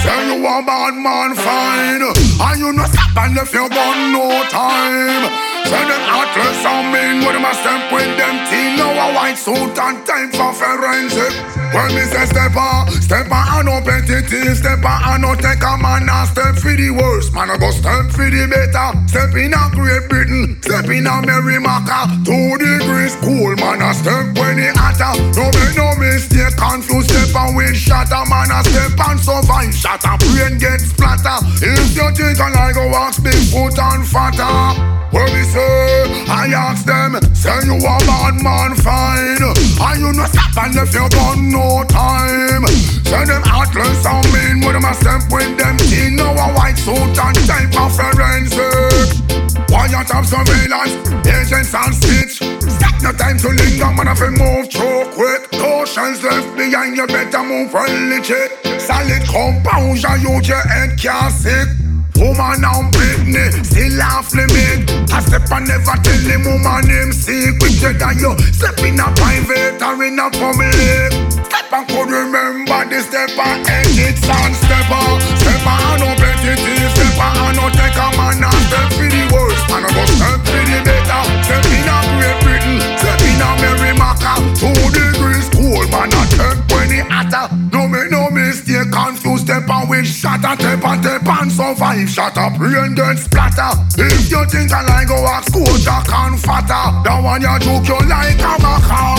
Say 0.02 0.20
you 0.28 0.38
a 0.46 0.62
bad 0.62 0.94
man 0.94 1.34
fine 1.34 2.04
And 2.46 2.60
you 2.60 2.74
no 2.74 2.86
stop 2.86 3.18
and 3.18 3.38
if 3.38 3.54
you 3.54 3.68
got 3.70 4.12
no 4.12 4.44
time 4.50 5.45
Say 5.66 5.82
them 5.82 6.04
heartless 6.06 6.62
and 6.62 6.94
mean 6.94 7.26
With 7.26 7.42
a 7.42 7.54
step 7.58 7.90
with 7.90 8.14
them 8.22 8.38
teen 8.46 8.78
Now 8.78 8.94
a 8.94 9.08
white 9.18 9.34
suit 9.34 9.74
and 9.74 9.98
time 10.06 10.30
for 10.30 10.54
forensic. 10.54 11.34
When 11.74 11.90
me 11.98 12.06
say 12.06 12.26
step 12.30 12.54
on 12.54 12.86
Step 13.02 13.34
on 13.34 13.46
and 13.50 13.66
no 13.66 13.82
petty 13.82 14.22
Step 14.54 14.86
on 14.86 15.00
and 15.10 15.22
no 15.26 15.34
take 15.34 15.66
a 15.66 15.74
man 15.82 16.06
And 16.06 16.28
step 16.30 16.56
for 16.62 16.70
the 16.70 16.94
worst. 16.94 17.34
Man 17.34 17.50
I 17.50 17.58
go 17.58 17.74
step 17.74 18.14
for 18.14 18.30
the 18.30 18.46
better. 18.46 18.94
Step 19.10 19.34
in 19.34 19.58
a 19.58 19.64
Great 19.74 20.06
Britain 20.06 20.62
Step 20.62 20.86
in 20.86 21.10
a 21.10 21.18
Merrimaca 21.26 22.14
Two 22.22 22.62
degrees 22.62 23.18
cool 23.26 23.58
Man 23.58 23.82
I 23.82 23.98
step 23.98 24.38
when 24.38 24.62
it 24.62 24.78
hotter. 24.78 25.18
No 25.34 25.50
make 25.50 25.74
no 25.74 25.98
mistake 25.98 26.54
Confused 26.62 27.10
step 27.10 27.34
on 27.34 27.58
with 27.58 27.74
shatter? 27.74 28.22
Man 28.30 28.54
I 28.54 28.62
step 28.62 28.94
and 29.02 29.18
survive 29.18 29.74
a 29.74 30.14
brain 30.30 30.62
get 30.62 30.78
splatter 30.78 31.42
If 31.58 31.98
you 31.98 32.06
think 32.14 32.38
I 32.38 32.54
like 32.54 32.76
go 32.76 32.86
ask 32.94 33.24
big 33.24 33.34
foot 33.50 33.74
and 33.82 34.06
fatter 34.06 34.95
Where 35.16 35.32
we 35.32 35.48
say 35.48 36.28
I 36.28 36.52
ask 36.52 36.84
them 36.84 37.16
Say 37.32 37.56
you 37.64 37.80
a 37.80 37.96
bad 38.04 38.36
man 38.44 38.76
fine. 38.76 39.40
And 39.40 40.00
you 40.04 40.12
no 40.12 40.28
stop 40.28 40.52
and 40.60 40.76
if 40.76 40.92
you 40.92 41.08
got 41.08 41.40
no 41.40 41.88
time. 41.88 42.68
Say 43.08 43.24
them 43.24 43.40
heartless 43.48 44.04
and 44.04 44.28
mean 44.36 44.60
With 44.68 44.76
them 44.76 44.84
a 44.84 44.92
step 44.92 45.24
with 45.32 45.56
them. 45.56 45.80
Now 46.20 46.36
a 46.36 46.52
white 46.52 46.76
suit 46.76 47.16
and 47.16 47.40
type 47.48 47.72
of 47.80 47.96
forensic. 47.96 49.24
Quiet 49.72 50.12
of 50.12 50.28
surveillance, 50.28 51.00
agents 51.24 51.74
and 51.74 51.96
stitch 51.96 52.44
Stop 52.68 53.02
no 53.02 53.12
time 53.14 53.38
to 53.40 53.50
linger, 53.56 53.92
man 53.96 54.12
if 54.12 54.20
you 54.20 54.36
move 54.36 54.68
too 54.68 55.08
quick. 55.16 55.48
Notions 55.54 56.24
left 56.24 56.58
behind, 56.58 56.98
you 56.98 57.08
better 57.08 57.44
move 57.44 57.72
well 57.72 57.88
legit. 58.10 58.52
Solid 58.82 59.24
composure, 59.24 60.18
you 60.18 60.44
your 60.44 60.60
head 60.68 61.00
can't 61.00 61.32
sick 61.32 61.85
Woman 62.16 62.64
and 62.64 62.88
Britney, 62.96 63.52
still 63.68 64.02
off 64.02 64.32
limit 64.32 64.88
I 65.12 65.20
step 65.20 65.52
and 65.52 65.68
never 65.68 66.00
tell 66.00 66.22
the 66.24 66.40
woman 66.48 66.88
name 66.88 67.12
secret. 67.12 68.00
That 68.00 68.16
you 68.16 68.32
step 68.56 68.80
in 68.88 68.96
a 69.04 69.12
private 69.20 69.84
or 69.84 70.00
in 70.00 70.16
a 70.16 70.32
public. 70.32 71.12
Step 71.44 71.68
and 71.76 71.84
could 71.92 72.08
remember 72.08 72.88
the 72.88 73.04
step 73.04 73.36
and 73.36 73.68
edit 73.68 74.16
and 74.32 74.56
step 74.56 74.88
on 74.96 75.20
Step 75.44 75.68
on 75.68 76.00
no 76.00 76.08
petty 76.16 76.56
step 76.96 77.20
on 77.20 77.52
no 77.60 77.68
take 77.76 78.00
a 78.00 78.08
man 78.16 78.48
and 78.48 78.64
step 78.72 78.88
for 78.96 79.12
the 79.12 79.24
worst. 79.36 79.68
Man 79.68 79.84
I 79.84 79.92
go 79.92 80.04
step 80.16 80.40
for 80.40 80.64
the 80.64 80.80
better. 80.88 81.22
Step 81.44 81.68
in 81.68 81.84
a 81.84 81.98
Great 82.16 82.38
Britain, 82.48 82.80
step 82.96 83.20
in 83.28 83.44
a 83.44 83.50
Merrimaca 83.60 84.40
Two 84.56 84.72
degrees 84.96 85.52
cool. 85.52 85.84
Man 85.92 86.16
I 86.16 86.24
take 86.32 86.64
when 86.72 86.96
it 86.96 87.12
hotter. 87.12 87.52
No 87.76 87.92
make 87.92 88.08
no 88.08 88.32
mistake, 88.32 88.88
confused 88.88 89.35
step 89.56 89.70
and 89.70 89.90
with 89.90 90.08
shatter 90.08 90.56
Step 90.56 90.84
and 90.84 91.04
step 91.04 91.28
and 91.28 91.52
survive 91.52 92.10
Shut 92.10 92.38
up, 92.38 92.60
rain 92.60 92.96
then 92.96 93.18
splatter. 93.18 93.72
If 93.98 94.32
you 94.32 94.44
think 94.50 94.72
I 94.72 94.84
like 94.84 95.08
go 95.08 95.16
ask 95.26 95.54
Jack 95.84 96.10
and 96.12 96.40
fatter. 96.40 96.92
That 97.04 97.20
one 97.24 97.42
you 97.42 97.60
joke 97.60 97.88
you 97.88 98.00
like 98.08 98.40
a 98.40 98.54
macaw 98.60 99.16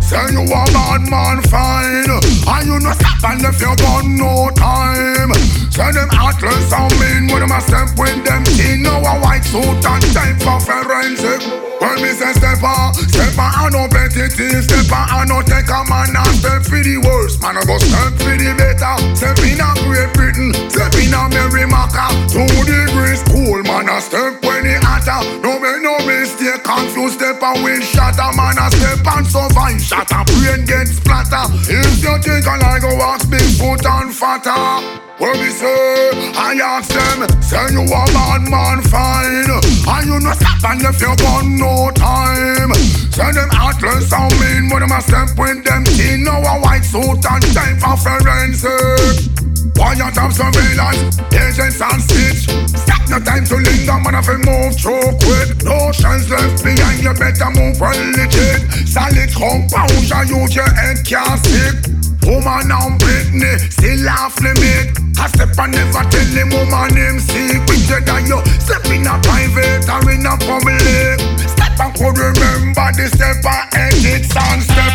Say 0.00 0.32
you 0.32 0.44
a 0.44 0.62
bad 0.72 1.02
man 1.08 1.40
fine. 1.48 2.08
And 2.08 2.66
you 2.66 2.78
no 2.80 2.92
stop 2.92 3.32
and 3.32 3.44
if 3.44 3.60
you 3.60 3.72
got 3.76 4.04
no 4.04 4.50
time. 4.56 5.32
Say 5.72 5.92
them 5.92 6.08
heartless 6.10 6.72
and 6.72 6.92
mean 7.00 7.32
When 7.32 7.40
them 7.40 7.52
a 7.52 7.60
step 7.60 7.88
with 7.96 8.24
them 8.24 8.44
Now 8.82 8.98
a 9.00 9.20
white 9.20 9.44
suit 9.44 9.84
and 9.84 10.04
time 10.12 10.38
for 10.38 10.60
forensic 10.60 11.67
When 11.78 12.02
me 12.02 12.10
say 12.10 12.32
step 12.34 12.62
on 12.62 12.94
Step 12.94 13.38
on 13.38 13.54
and 13.54 13.72
no 13.72 13.86
petty 13.86 14.26
Step 14.62 14.90
on 14.90 15.06
and 15.14 15.28
no 15.30 15.38
take 15.42 15.70
a 15.70 15.80
man 15.86 16.10
And 16.10 16.34
step 16.42 16.62
for 16.66 16.82
the 16.82 16.98
worst. 16.98 17.40
Man 17.40 17.56
I 17.56 17.62
go 17.62 17.78
step 17.78 18.18
for 18.18 18.34
the 18.34 18.50
better. 18.58 18.94
Step 19.14 19.38
in 19.46 19.62
a 19.62 19.70
Great 19.86 20.10
Britain 20.14 20.50
Step 20.70 20.94
in 20.98 21.14
a 21.14 21.30
Merrimaca 21.30 22.10
Two 22.26 22.50
degrees 22.66 23.22
cool 23.30 23.62
Man 23.62 23.88
I 23.88 24.02
step 24.02 24.42
when 24.42 24.66
it 24.66 24.82
hotter. 24.82 25.22
No 25.38 25.58
make 25.62 25.82
no 25.82 25.94
mistake 26.02 26.66
Confused 26.66 27.22
step 27.22 27.42
and 27.42 27.62
with 27.62 27.84
shatter. 27.86 28.30
Man 28.34 28.58
I 28.58 28.68
step 28.74 29.06
and 29.06 29.26
survive 29.26 29.78
Shatter. 29.78 30.26
Brain 30.34 30.66
get 30.66 30.90
splatter 30.90 31.46
If 31.70 32.02
you 32.02 32.14
think 32.18 32.46
I 32.46 32.58
like 32.58 32.82
go 32.82 32.90
ask 33.06 33.30
big 33.30 33.46
foot 33.54 33.86
and 33.86 34.10
fatter 34.10 35.07
Where 35.18 35.34
we 35.34 35.50
say, 35.50 36.30
I 36.38 36.54
ask 36.62 36.94
them, 36.94 37.26
say 37.42 37.74
you 37.74 37.82
a 37.82 38.04
bad 38.14 38.46
man 38.46 38.78
fine. 38.86 39.50
And 39.50 40.06
you 40.06 40.20
no 40.22 40.30
stop 40.30 40.62
and 40.70 40.82
if 40.86 41.00
you 41.02 41.10
got 41.18 41.42
no 41.42 41.90
time. 41.90 42.70
Say 43.10 43.32
them 43.34 43.50
heartless 43.50 44.12
and 44.14 44.30
mean 44.38 44.70
When 44.70 44.78
them 44.78 44.94
a 44.94 45.02
step 45.02 45.34
with 45.34 45.64
them 45.66 45.82
Now 46.22 46.38
a 46.38 46.62
white 46.62 46.86
suit 46.86 47.18
and 47.18 47.42
time 47.50 47.78
for 47.82 47.98
forensic. 47.98 49.34
Quiet 49.74 50.14
of 50.22 50.30
surveillance, 50.30 51.18
agents 51.34 51.82
and 51.82 51.98
stitch 51.98 52.46
Stop 52.78 53.02
no 53.10 53.18
time 53.18 53.44
to 53.46 53.56
linger, 53.58 53.98
man 53.98 54.22
if 54.22 54.26
you 54.30 54.38
move 54.46 54.78
too 54.78 55.02
quick. 55.18 55.50
Notions 55.66 56.30
left 56.30 56.62
behind, 56.62 57.02
you 57.02 57.14
better 57.18 57.50
move 57.58 57.80
legit. 57.82 58.86
Solid 58.86 59.34
composure, 59.34 60.24
use 60.30 60.54
your 60.54 60.70
head 60.70 61.02
can't 61.02 61.42
stick 61.42 61.97
Woman 62.28 62.70
and 62.70 63.00
Britney, 63.00 63.56
still 63.72 64.08
off 64.10 64.38
limit 64.42 64.92
I 65.18 65.26
step 65.32 65.56
and 65.58 65.72
never 65.72 66.04
tell 66.12 66.28
the 66.28 66.44
woman 66.52 66.94
him 66.94 67.18
secret 67.18 68.04
That 68.04 68.28
you 68.28 68.38
step 68.60 68.84
in 68.92 69.08
a 69.08 69.16
private 69.24 69.88
or 69.88 70.04
in 70.12 70.28
a 70.28 70.36
public. 70.36 71.18
Step 71.40 71.80
and 71.80 71.94
could 71.96 72.20
remember 72.20 72.88
the 72.92 73.08
step 73.08 73.40
and 73.42 73.94
edits 73.96 74.36
and 74.36 74.44
on 74.44 74.60
Step 74.60 74.87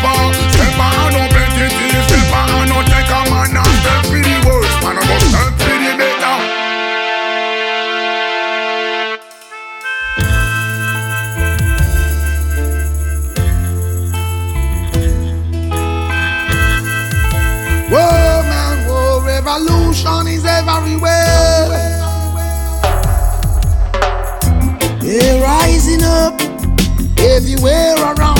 everywhere 27.54 27.94
around 28.14 28.33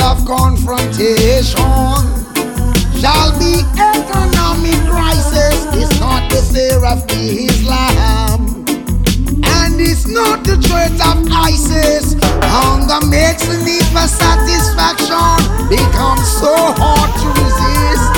of 0.00 0.24
confrontation 0.24 1.56
shall 3.00 3.30
be 3.38 3.62
economic 3.78 4.78
crisis. 4.90 5.66
It's 5.74 6.00
not 6.00 6.30
the 6.30 6.42
fear 6.52 6.84
of 6.84 7.06
the 7.06 7.46
Islam. 7.46 8.64
And 9.44 9.80
it's 9.80 10.06
not 10.06 10.44
the 10.44 10.56
threat 10.58 10.92
of 10.92 11.26
ISIS. 11.30 12.16
Hunger 12.42 13.06
makes 13.06 13.46
the 13.46 13.58
need 13.64 13.86
for 13.94 14.06
satisfaction 14.06 15.38
become 15.68 16.18
so 16.18 16.54
hard 16.80 17.10
to 17.22 17.28
resist. 17.42 18.12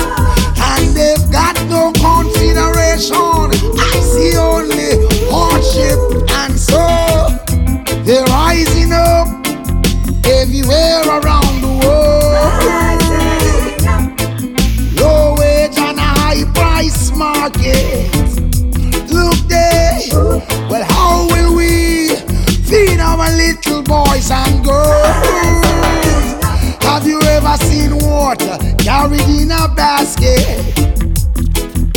And 0.57 0.95
they've 0.95 1.31
got 1.31 1.55
no 1.69 1.91
consideration. 2.01 3.53
I 3.77 3.99
see 4.01 4.37
only 4.37 5.07
hardship. 5.29 5.99
And 6.41 6.59
so 6.59 6.81
they're 8.03 8.25
rising 8.25 8.93
up 8.93 9.27
everywhere 10.25 11.01
around 11.07 11.40
our 23.21 23.31
little 23.37 23.83
boys 23.83 24.31
and 24.31 24.65
girls. 24.65 25.21
Have 26.81 27.05
you 27.05 27.21
ever 27.21 27.55
seen 27.65 27.97
water 27.99 28.57
carried 28.79 29.21
in 29.29 29.51
a 29.51 29.67
basket? 29.75 30.57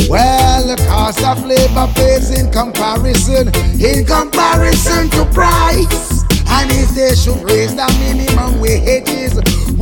Well, 0.07 0.67
the 0.67 0.77
cost 0.87 1.23
of 1.23 1.43
labor 1.43 1.87
pays 1.95 2.29
in 2.29 2.51
comparison, 2.51 3.47
in 3.81 4.05
comparison 4.05 5.09
to 5.11 5.25
price. 5.33 6.23
And 6.47 6.69
if 6.71 6.89
they 6.93 7.15
should 7.15 7.41
raise 7.49 7.75
the 7.75 7.87
minimum 7.99 8.59
wages, 8.61 9.33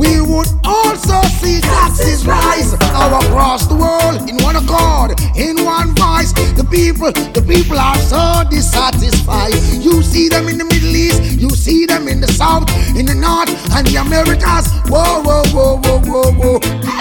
we 0.04 0.20
would 0.20 0.48
also 0.64 1.20
see 1.40 1.60
taxes 1.60 2.26
rise 2.26 2.74
all 2.92 3.12
across 3.24 3.66
the 3.66 3.74
world 3.74 4.28
in 4.28 4.36
one 4.42 4.56
accord, 4.56 5.18
in 5.36 5.64
one 5.64 5.94
voice. 5.94 6.32
The 6.54 6.66
people, 6.70 7.12
the 7.32 7.42
people 7.42 7.78
are 7.78 7.96
so 7.96 8.44
dissatisfied. 8.50 9.54
You 9.80 10.02
see 10.02 10.28
them 10.28 10.48
in 10.48 10.58
the 10.58 10.64
Middle 10.64 10.94
East, 10.94 11.40
you 11.40 11.50
see 11.50 11.86
them 11.86 12.08
in 12.08 12.20
the 12.20 12.28
South, 12.28 12.68
in 12.96 13.06
the 13.06 13.14
North, 13.14 13.50
and 13.72 13.86
the 13.86 13.96
Americas. 13.96 14.68
Whoa, 14.88 15.22
whoa, 15.22 15.42
whoa, 15.54 15.80
whoa, 15.84 16.00
whoa, 16.10 16.32
whoa. 16.32 16.58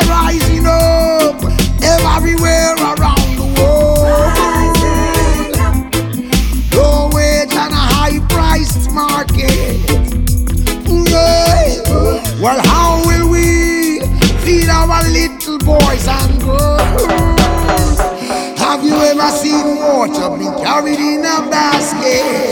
Rising 0.08 0.66
up 0.66 1.44
everywhere 1.84 2.76
around 2.76 3.30
the 3.40 3.48
world. 3.60 4.14
Low 6.74 7.10
wage 7.14 7.54
and 7.54 7.74
a 7.74 7.84
high 7.96 8.20
priced 8.30 8.92
market. 8.92 9.80
Yeah. 10.90 11.63
Well, 12.44 12.60
how 12.66 13.02
will 13.06 13.30
we 13.30 14.02
feed 14.44 14.68
our 14.68 15.02
little 15.08 15.58
boys 15.60 16.06
and 16.10 16.42
girls? 16.42 17.98
Have 18.60 18.84
you 18.84 18.96
ever 18.96 19.32
seen 19.32 19.78
water 19.78 20.36
be 20.38 20.44
carried 20.62 21.00
in 21.00 21.22
a 21.22 21.50
basket? 21.50 22.52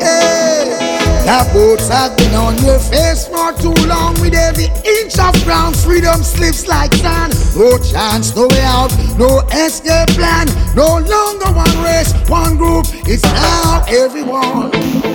Hey. 0.00 0.94
The 1.26 1.50
boats 1.52 1.88
have 1.88 2.16
been 2.16 2.32
on 2.36 2.56
your 2.62 2.78
face 2.78 3.26
for 3.26 3.52
too 3.54 3.74
long 3.88 4.14
with 4.20 4.34
every 4.34 4.66
inch 4.84 5.18
of 5.18 5.34
ground. 5.42 5.74
Freedom 5.74 6.22
slips 6.22 6.68
like 6.68 6.94
sand. 6.94 7.34
No 7.56 7.76
chance, 7.78 8.36
no 8.36 8.46
way 8.46 8.62
out, 8.62 8.92
no 9.18 9.40
escape 9.50 10.10
plan. 10.10 10.46
No 10.76 11.00
longer 11.00 11.50
one 11.50 11.82
race, 11.82 12.14
one 12.28 12.56
group. 12.56 12.86
It's 13.08 13.24
now 13.24 13.82
everyone. 13.88 15.13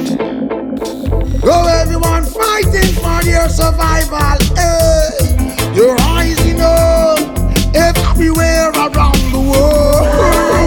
Go 1.41 1.65
everyone 1.67 2.25
fighting 2.25 2.93
for 2.95 3.23
their 3.23 3.47
survival. 3.47 4.38
Eh? 4.58 5.12
Hey, 5.19 5.73
you're 5.73 5.95
rising 5.95 6.60
up 6.60 7.19
everywhere 7.73 8.71
around 8.71 9.19
the 9.32 9.39
world. 9.39 10.56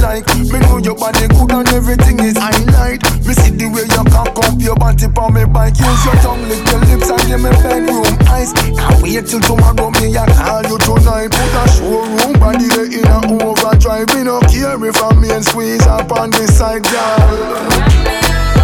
like, 0.00 0.26
me 0.50 0.58
know 0.60 0.78
your 0.78 0.94
body 0.94 1.28
good 1.28 1.52
and 1.52 1.68
everything 1.72 2.18
is 2.20 2.36
highlight. 2.36 3.02
Me 3.26 3.32
see 3.34 3.52
the 3.54 3.66
way 3.68 3.86
you 3.86 4.04
cock 4.10 4.36
up 4.38 4.60
your 4.60 4.76
body 4.76 5.06
on 5.06 5.34
me 5.34 5.44
bike. 5.44 5.78
Use 5.78 6.04
your 6.04 6.16
tongue, 6.22 6.42
lick 6.48 6.64
your 6.70 6.80
lips 6.86 7.10
and 7.10 7.24
give 7.28 7.42
me 7.42 7.50
bedroom 7.62 8.06
eyes. 8.28 8.52
Can't 8.52 9.02
wait 9.02 9.26
till 9.26 9.40
tomorrow, 9.40 9.90
me 10.00 10.16
I 10.16 10.26
call 10.34 10.62
you 10.64 10.78
tonight. 10.78 11.30
Put 11.32 11.54
a 11.56 11.64
showroom 11.72 12.32
body 12.40 12.68
in 12.96 13.06
a 13.06 13.18
overdrive. 13.44 14.08
Me 14.14 14.22
no 14.24 14.40
care 14.40 14.78
if 14.84 15.02
I'm 15.02 15.24
and 15.24 15.44
squeeze 15.44 15.86
up 15.86 16.12
on 16.12 16.30
this 16.30 16.58
side, 16.58 16.84
girl. 16.84 18.55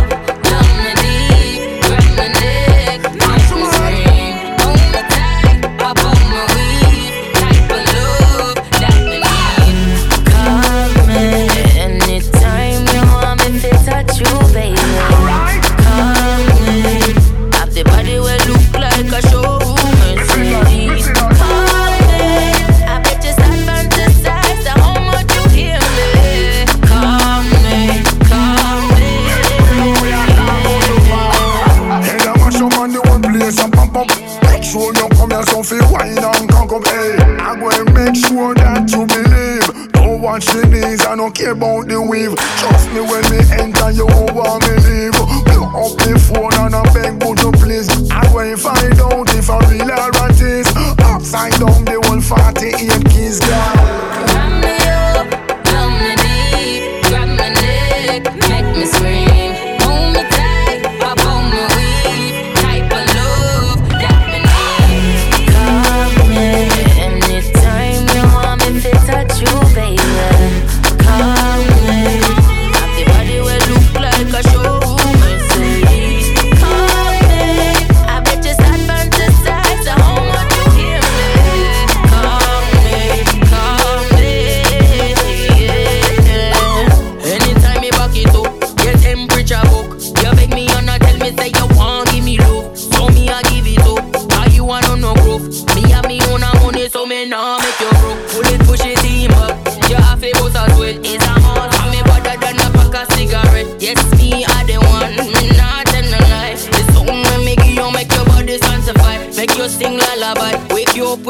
About 41.53 41.87
the 41.87 42.01
weave. 42.01 42.35
Trust 42.59 42.88
me 42.93 43.01
when 43.01 43.23
me 43.31 43.38
enter, 43.61 43.91
you 43.91 44.07
won't 44.07 44.33
want 44.33 44.62
me 44.69 44.72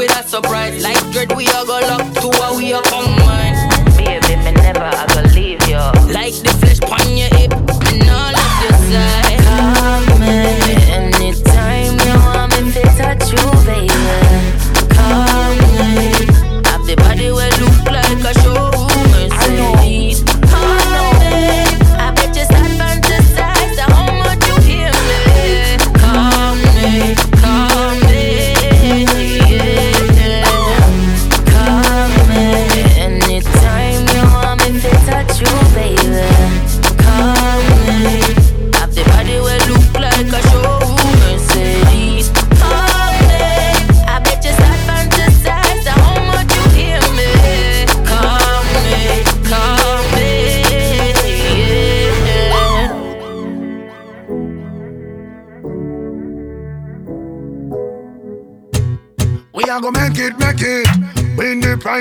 with 0.03 0.19
a 0.19 0.29
surprise. 0.29 0.83
Like 0.83 0.99
dread, 1.13 1.35
we 1.37 1.47
all 1.49 1.65
go 1.65 1.79
lock 1.81 2.13
to 2.21 2.29
what 2.39 2.57
we 2.59 2.73
are 2.73 2.83
combined. 2.83 3.57
Baby, 3.97 4.37
me 4.45 4.53
never 4.53 4.83
I 4.83 5.07
go 5.15 5.23
leave 5.35 5.63
you. 5.69 5.83
Like 6.13 6.35
the 6.43 6.53
flesh 6.61 6.81
on 6.83 7.17
your 7.17 7.29
hip, 7.37 7.53
and 7.53 8.11
all 8.11 8.35
of 8.35 8.63
your 8.63 8.79
side. 8.91 9.32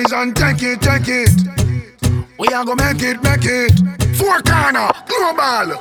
Prize 0.02 0.14
and 0.14 0.36
take 0.36 0.64
it, 0.64 0.82
take 0.82 1.08
it. 1.08 1.30
We 2.40 2.48
are 2.48 2.66
gonna 2.66 2.94
make 2.94 3.04
it, 3.04 3.22
make 3.22 3.46
it. 3.46 3.72
Four 4.18 4.42
corner, 4.42 4.90
global. 5.06 5.78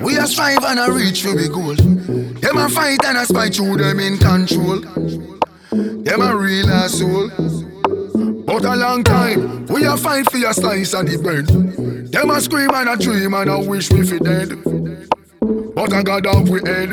We 0.00 0.18
are 0.18 0.26
strive 0.26 0.62
and 0.62 0.78
a 0.78 0.92
reach 0.92 1.22
for 1.22 1.34
the 1.34 1.48
goal. 1.48 1.74
Them 2.40 2.56
a 2.58 2.68
fight 2.68 3.04
and 3.04 3.18
a 3.18 3.26
spite 3.26 3.54
through 3.54 3.78
them 3.78 3.98
in 3.98 4.18
control. 4.18 4.80
Them 5.70 6.20
a 6.20 6.36
real 6.36 6.68
asshole. 6.70 7.30
But 8.44 8.64
a 8.64 8.76
long 8.76 9.02
time, 9.02 9.66
we 9.66 9.84
a 9.86 9.96
fight 9.96 10.30
for 10.30 10.38
your 10.38 10.52
slice 10.52 10.94
of 10.94 11.06
the 11.06 11.18
bread. 11.18 11.46
Them 12.12 12.30
a 12.30 12.40
scream 12.40 12.70
and 12.74 12.88
a 12.88 12.96
dream 12.96 13.34
and 13.34 13.50
a 13.50 13.58
wish 13.58 13.90
we 13.90 14.06
fi 14.06 14.18
dead. 14.18 14.62
But 15.74 15.92
I 15.92 16.02
got 16.02 16.26
off 16.26 16.48
we 16.48 16.60
head. 16.60 16.92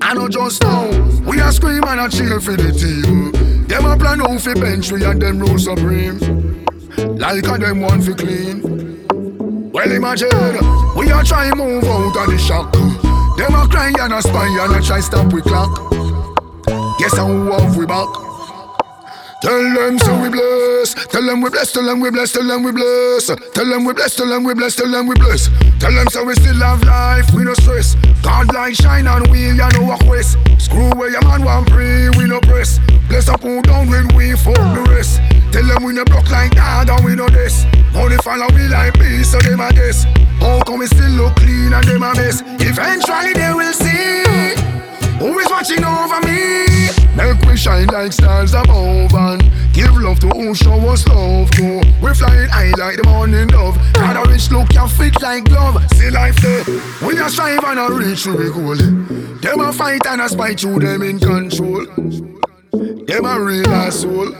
I 0.00 0.14
know 0.14 0.28
just 0.28 0.62
now, 0.62 0.88
we 1.26 1.40
a 1.40 1.52
scream 1.52 1.84
and 1.84 2.00
a 2.00 2.08
cheer 2.08 2.40
for 2.40 2.56
the 2.56 2.72
team. 2.72 3.51
Them 3.72 3.86
a 3.86 3.96
plan 3.96 4.20
out 4.20 4.38
fi 4.38 4.52
bench 4.52 4.92
we 4.92 5.02
and 5.02 5.22
them 5.22 5.38
rule 5.38 5.58
supreme. 5.58 6.18
Like 7.16 7.42
a 7.42 7.56
them 7.56 7.80
one 7.80 8.02
fi 8.02 8.12
clean. 8.12 8.60
Well 9.72 9.90
imagine, 9.90 10.28
we 10.94 11.10
a 11.10 11.24
try 11.24 11.50
move 11.54 11.82
out 11.84 12.14
of 12.14 12.30
the 12.30 12.36
shock. 12.36 12.70
Them 13.38 13.54
a 13.54 13.66
cry 13.66 13.90
and 13.98 14.12
a 14.12 14.20
spy 14.20 14.46
and 14.60 14.76
a 14.76 14.86
try 14.86 15.00
stop 15.00 15.32
we 15.32 15.40
clock. 15.40 15.90
Guess 16.98 17.16
how 17.16 17.28
have 17.28 17.74
we 17.74 17.86
back? 17.86 18.31
Tell 19.42 19.58
them 19.74 19.98
so 19.98 20.22
we 20.22 20.28
bless. 20.28 20.94
Tell 20.94 21.26
them 21.26 21.40
we 21.40 21.50
bless. 21.50 21.72
Tell 21.72 21.84
them 21.84 21.98
we 21.98 22.12
bless. 22.12 22.30
Tell 22.30 22.46
them 22.46 22.62
we 22.62 22.70
bless. 22.70 23.26
Tell 23.26 23.66
them 23.66 23.84
we 23.84 23.92
bless. 23.92 24.14
Tell 24.14 24.28
them 24.28 24.44
we 24.44 24.54
bless. 24.54 24.76
Tell 24.76 24.88
them 24.88 25.08
we 25.08 25.14
bless. 25.16 25.50
Tell 25.80 25.92
them 25.92 26.06
so 26.10 26.24
we 26.24 26.34
still 26.34 26.54
have 26.62 26.84
life. 26.84 27.26
We 27.34 27.42
no 27.42 27.52
stress. 27.54 27.96
God 28.22 28.54
light 28.54 28.76
shine 28.76 29.08
on 29.08 29.28
we 29.32 29.50
ya 29.50 29.68
know 29.70 29.82
what 29.82 29.98
quest. 30.06 30.38
Screw 30.58 30.90
where 30.94 31.10
your 31.10 31.24
man 31.26 31.42
want 31.42 31.66
pray. 31.68 32.08
We 32.10 32.26
no 32.26 32.38
press. 32.38 32.78
Bless 33.08 33.28
up 33.28 33.42
who 33.42 33.60
down 33.62 33.90
when 33.90 34.06
we 34.14 34.30
fuck 34.36 34.54
the 34.54 34.86
rest. 34.94 35.18
Tell 35.50 35.66
them 35.66 35.82
we 35.82 35.92
no 35.92 36.04
block 36.04 36.30
like 36.30 36.54
God 36.54 36.88
and 36.88 37.04
we 37.04 37.16
know 37.16 37.28
this. 37.28 37.66
Only 37.96 38.18
follow 38.18 38.46
we 38.54 38.68
like 38.68 38.96
me 39.00 39.24
so 39.24 39.40
them 39.40 39.58
a 39.58 39.72
guess. 39.72 40.04
How 40.38 40.62
come 40.62 40.78
we 40.78 40.86
still 40.86 41.10
look 41.18 41.34
clean 41.34 41.72
and 41.72 41.82
them 41.82 42.04
a 42.04 42.14
mess? 42.14 42.42
Eventually 42.62 43.32
they 43.34 43.52
will 43.52 43.72
see. 43.74 44.54
Who 45.18 45.36
is 45.40 45.50
watching 45.50 45.82
over 45.82 46.20
me? 46.26 46.71
Shine 47.62 47.86
like 47.86 48.12
stars 48.12 48.54
above 48.54 49.14
and 49.14 49.40
give 49.72 49.96
love 49.96 50.18
to 50.18 50.26
who 50.30 50.52
show 50.52 50.74
us 50.88 51.06
love 51.06 51.48
to. 51.52 51.80
We 52.02 52.12
flying 52.12 52.48
high 52.48 52.72
like 52.76 52.96
the 52.96 53.04
morning 53.06 53.46
dove. 53.46 53.78
Got 53.92 54.16
a 54.16 54.28
rich 54.28 54.50
look, 54.50 54.74
you 54.74 54.88
fit 54.88 55.22
like 55.22 55.44
glove. 55.44 55.80
See 55.92 56.10
life 56.10 56.34
there. 56.42 56.64
We 57.06 57.16
a 57.20 57.28
strive 57.28 57.62
and 57.62 57.78
a 57.78 57.92
reach 57.92 58.24
to 58.24 58.32
the 58.32 58.50
goal. 58.50 58.74
Them 58.74 59.60
a 59.60 59.72
fight 59.72 60.04
and 60.08 60.22
a 60.22 60.28
spite 60.28 60.58
through 60.58 60.80
them 60.80 61.02
in 61.02 61.20
control. 61.20 61.86
Them 63.06 63.24
a 63.26 63.40
real 63.40 63.68
asshole. 63.68 64.32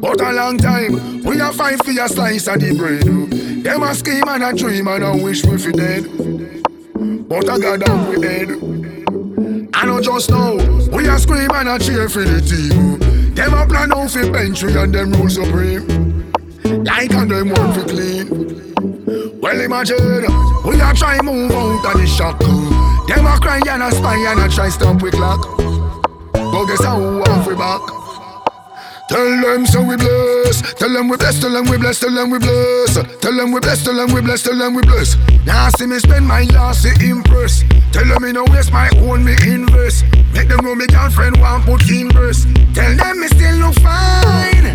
But 0.00 0.20
a 0.20 0.32
long 0.34 0.58
time, 0.58 1.24
we 1.24 1.40
a 1.40 1.52
fight 1.52 1.84
for 1.84 1.90
a 2.00 2.08
slice 2.08 2.46
of 2.46 2.60
the 2.60 2.76
bread. 2.76 3.64
Them 3.64 3.82
a 3.82 3.92
scheme 3.92 4.28
and 4.28 4.44
a 4.44 4.52
dream 4.54 4.86
and 4.86 5.02
a 5.02 5.16
wish 5.16 5.44
we 5.44 5.58
fi 5.58 5.72
dead. 5.72 6.04
But 7.28 7.48
I 7.48 7.58
got 7.58 8.08
we 8.08 8.24
head. 8.24 9.03
I 9.76 9.86
know 9.86 10.00
just 10.00 10.30
now, 10.30 10.54
we 10.96 11.08
a 11.08 11.18
scream 11.18 11.50
and 11.52 11.68
a 11.68 11.78
cheer 11.78 12.08
for 12.08 12.22
the 12.22 12.40
team. 12.40 13.34
Them 13.34 13.54
a 13.54 13.66
plan 13.66 13.92
out 13.92 14.10
for 14.10 14.22
we 14.22 14.76
and 14.78 14.94
them 14.94 15.12
rule 15.12 15.28
supreme. 15.28 16.32
Like 16.84 17.12
and 17.12 17.30
them 17.30 17.50
want 17.50 17.74
for 17.74 17.84
clean. 17.88 19.34
Well 19.40 19.60
imagine, 19.60 20.22
we 20.64 20.80
a 20.80 20.94
try 20.94 21.20
move 21.20 21.50
out 21.50 21.84
of 21.84 22.00
the 22.00 22.06
shock. 22.06 22.38
Them 22.38 23.26
a 23.26 23.38
cry 23.40 23.60
and 23.68 23.82
a 23.82 23.90
spy 23.90 24.16
and 24.16 24.40
a 24.40 24.48
try 24.48 24.68
stop 24.68 25.02
we 25.02 25.10
clock. 25.10 25.42
But 26.32 26.66
guess 26.66 26.84
how 26.84 27.00
we 27.46 27.54
back. 27.56 28.03
Tell 29.08 29.40
them 29.42 29.66
so 29.66 29.82
we 29.82 29.96
bless. 29.96 30.74
Tell 30.74 30.92
them 30.92 31.08
we 31.08 31.16
bless. 31.16 31.38
Tell 31.38 31.52
them 31.52 31.68
we 31.68 31.76
bless. 31.76 32.00
Tell 32.00 32.10
them 32.10 32.30
we 32.30 32.38
bless. 32.38 32.88
Tell 33.20 33.36
them 33.36 33.52
we 33.52 33.60
bless. 33.60 33.84
Tell 33.84 33.94
them 33.94 34.12
we 34.14 34.20
bless. 34.22 34.42
Tell 34.42 34.58
them 34.58 34.74
we 34.74 34.82
bless. 34.82 35.16
Now 35.44 35.68
see 35.70 35.86
me 35.86 35.98
spend 35.98 36.26
my 36.26 36.42
last 36.44 36.82
to 36.82 36.90
impress. 37.04 37.64
Tell 37.92 38.06
them 38.06 38.22
me 38.22 38.32
no 38.32 38.44
waste 38.50 38.72
my 38.72 38.88
own 39.02 39.24
me 39.24 39.36
invest. 39.46 40.04
Make 40.32 40.48
them 40.48 40.64
know 40.64 40.74
me 40.74 40.86
girlfriend 40.86 41.36
want 41.38 41.64
put 41.64 41.88
in 41.90 42.10
verse. 42.10 42.44
Tell 42.72 42.96
them 42.96 43.20
me 43.20 43.28
still 43.28 43.56
look 43.56 43.74
fine. 43.80 44.66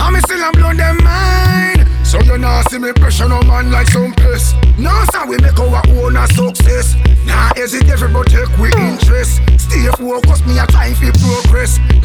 And 0.00 0.12
me 0.12 0.20
still 0.20 0.42
a 0.42 0.50
blow 0.52 0.72
them 0.72 0.96
mind. 1.04 1.86
So 2.06 2.20
you 2.20 2.38
nah 2.38 2.62
see 2.70 2.78
me 2.78 2.92
pressure 2.92 3.28
no 3.28 3.42
man 3.42 3.70
like 3.70 3.88
some 3.88 4.14
piss. 4.14 4.54
No 4.78 4.90
sir 5.12 5.26
we 5.26 5.36
make 5.38 5.58
our 5.60 5.82
own 6.00 6.16
a 6.16 6.26
success. 6.28 6.96
Nah 7.26 7.52
hesitate 7.54 8.00
but 8.12 8.26
take 8.28 8.48
we 8.56 8.72
interest. 8.80 9.42
Stay 9.60 9.86
focused 9.98 10.46
me 10.46 10.58
a 10.58 10.66
try 10.66 10.94
fi 10.94 11.10
progress. 11.10 11.43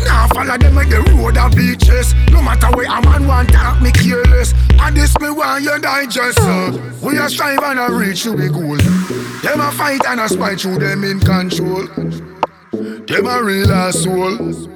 Nah 0.06 0.28
follow 0.28 0.58
them 0.58 0.76
like 0.76 0.89
the 0.89 1.02
road 1.13 1.38
of 1.38 1.56
beaches. 1.56 2.13
No 2.32 2.41
matter 2.41 2.67
where 2.76 2.88
a 2.88 3.02
man 3.02 3.28
want 3.28 3.50
talk 3.50 3.82
me 3.82 3.91
careless. 3.91 4.54
And 4.80 4.95
this 4.95 5.17
me 5.19 5.30
want 5.30 5.63
you 5.63 5.78
digest. 5.80 6.39
Uh. 6.41 6.78
We 7.02 7.17
a 7.17 7.30
strive 7.30 7.60
and 7.63 7.80
a 7.80 7.91
reach 7.91 8.24
to 8.24 8.32
the 8.36 8.50
goal. 8.50 8.78
Them 9.43 9.60
a 9.62 9.72
fight 9.72 10.02
and 10.08 10.19
a 10.19 10.30
spite 10.30 10.62
through 10.62 10.80
them 10.80 11.04
in 11.04 11.19
control. 11.19 11.88
Them 12.72 13.26
a 13.26 13.43
real 13.43 13.72
asshole. 13.72 14.67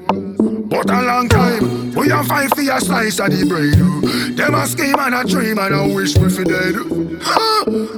But 0.74 0.90
a 0.90 1.02
long 1.04 1.30
time, 1.30 1.92
we 1.94 2.10
a 2.10 2.24
fight 2.24 2.50
for 2.56 2.62
a 2.62 2.82
slice 2.82 3.20
of 3.20 3.30
the 3.30 3.46
bread. 3.46 4.38
Them 4.38 4.56
a 4.56 4.66
scheme 4.66 4.96
and 4.98 5.14
a 5.14 5.24
dream 5.24 5.60
and 5.60 5.76
a 5.76 5.94
wish 5.94 6.18
we 6.18 6.30
fi 6.30 6.44
dead. 6.44 6.76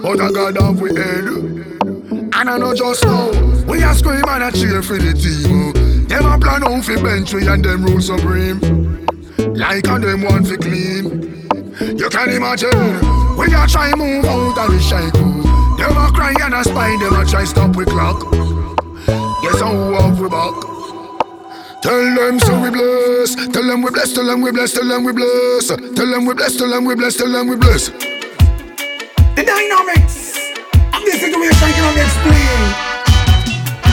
But 0.01 0.19
a 0.19 0.31
God 0.33 0.57
have 0.57 0.81
we 0.81 0.93
head. 0.93 1.94
And 2.37 2.49
I 2.49 2.57
know 2.57 2.75
just 2.75 3.05
now, 3.05 3.31
we 3.63 3.81
a 3.81 3.95
scream 3.95 4.23
and 4.27 4.43
a 4.43 4.51
cheer 4.51 4.83
for 4.83 4.97
the 4.97 5.13
team. 5.13 5.71
Oh. 5.71 5.85
Them 6.09 6.25
a 6.25 6.37
plan 6.37 6.67
out 6.67 6.83
fi 6.83 7.01
bench 7.01 7.33
we 7.33 7.47
and 7.47 7.63
them 7.63 7.85
rule 7.85 8.01
supreme. 8.01 8.59
Like 9.55 9.87
and 9.87 10.03
them 10.03 10.21
want 10.21 10.45
fi 10.45 10.57
clean. 10.57 11.47
You 11.97 12.09
can 12.09 12.29
imagine, 12.29 12.75
we 13.37 13.47
a 13.55 13.65
try 13.67 13.95
move 13.95 14.25
out 14.25 14.57
of 14.57 14.71
the 14.71 14.79
shackle. 14.83 15.31
Them 15.77 15.95
a 15.95 16.11
cry 16.11 16.35
and 16.41 16.53
a 16.53 16.63
spy, 16.65 16.91
them 16.99 17.15
a 17.15 17.25
try 17.25 17.45
stop 17.45 17.73
we 17.77 17.85
clock. 17.85 18.19
Guess 19.41 19.61
how 19.61 19.71
have 19.95 20.19
we 20.19 20.27
back? 20.27 20.55
Tell 21.81 22.15
them 22.15 22.39
so 22.41 22.61
we 22.61 22.69
bless. 22.69 23.35
Tell 23.47 23.63
them 23.63 23.81
we 23.81 23.91
bless. 23.91 24.11
Tell 24.11 24.25
them 24.25 24.41
we 24.41 24.51
bless. 24.51 24.73
Tell 24.73 24.87
them 24.87 25.05
we 25.05 25.13
bless. 25.13 25.67
Tell 25.67 25.77
them 26.09 26.25
we 26.25 26.33
bless. 26.33 26.57
Tell 26.57 26.69
them 26.69 26.83
we 26.83 26.95
bless. 26.95 27.15
Tell 27.15 27.31
them 27.31 27.47
we 27.47 27.55
bless. 27.55 27.89
The 29.35 29.43
dynamics 29.45 30.24
this 31.05 31.21
situation 31.21 31.69
cannot 31.71 31.93
be 31.93 32.01
explained. 32.01 32.71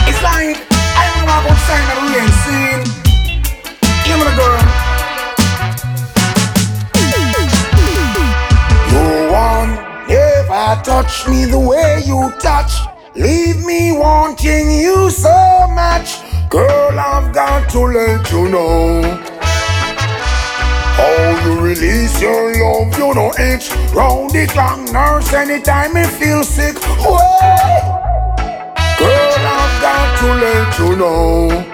It's 0.09 0.21
like 0.21 0.57
I 0.97 1.03
don't 1.13 1.25
know 1.29 1.37
about 1.39 1.57
sign 1.69 1.85
of 1.93 1.97
the 2.01 2.07
rain 2.09 2.31
scene. 2.41 2.81
You 4.05 4.17
know 4.17 4.25
the 4.25 4.35
girl. 4.35 4.61
No 8.91 9.05
one 9.31 9.71
ever 10.09 10.81
touched 10.83 11.29
me 11.29 11.45
the 11.45 11.59
way 11.59 12.01
you 12.03 12.31
touch. 12.39 12.73
Leave 13.15 13.63
me 13.63 13.91
wanting 13.91 14.71
you 14.71 15.09
so 15.11 15.67
much. 15.69 16.19
Girl, 16.49 16.99
I've 16.99 17.33
got 17.33 17.69
to 17.71 17.79
let 17.79 18.31
you 18.31 18.49
know. 18.49 19.32
How 21.03 21.45
you 21.45 21.59
release 21.59 22.21
your 22.21 22.53
love, 22.63 22.97
you 22.97 23.13
know 23.13 23.33
itch 23.37 23.69
Round 23.93 24.29
the 24.29 24.47
clock 24.47 24.79
nurse 24.93 25.33
anytime 25.33 25.93
me 25.93 26.05
feel 26.05 26.45
sick 26.45 26.77
Whoa. 26.79 27.17
Girl, 28.99 29.35
I've 29.59 29.81
got 29.81 30.19
to 30.19 30.27
let 30.33 30.79
you 30.79 30.95
know 30.95 31.72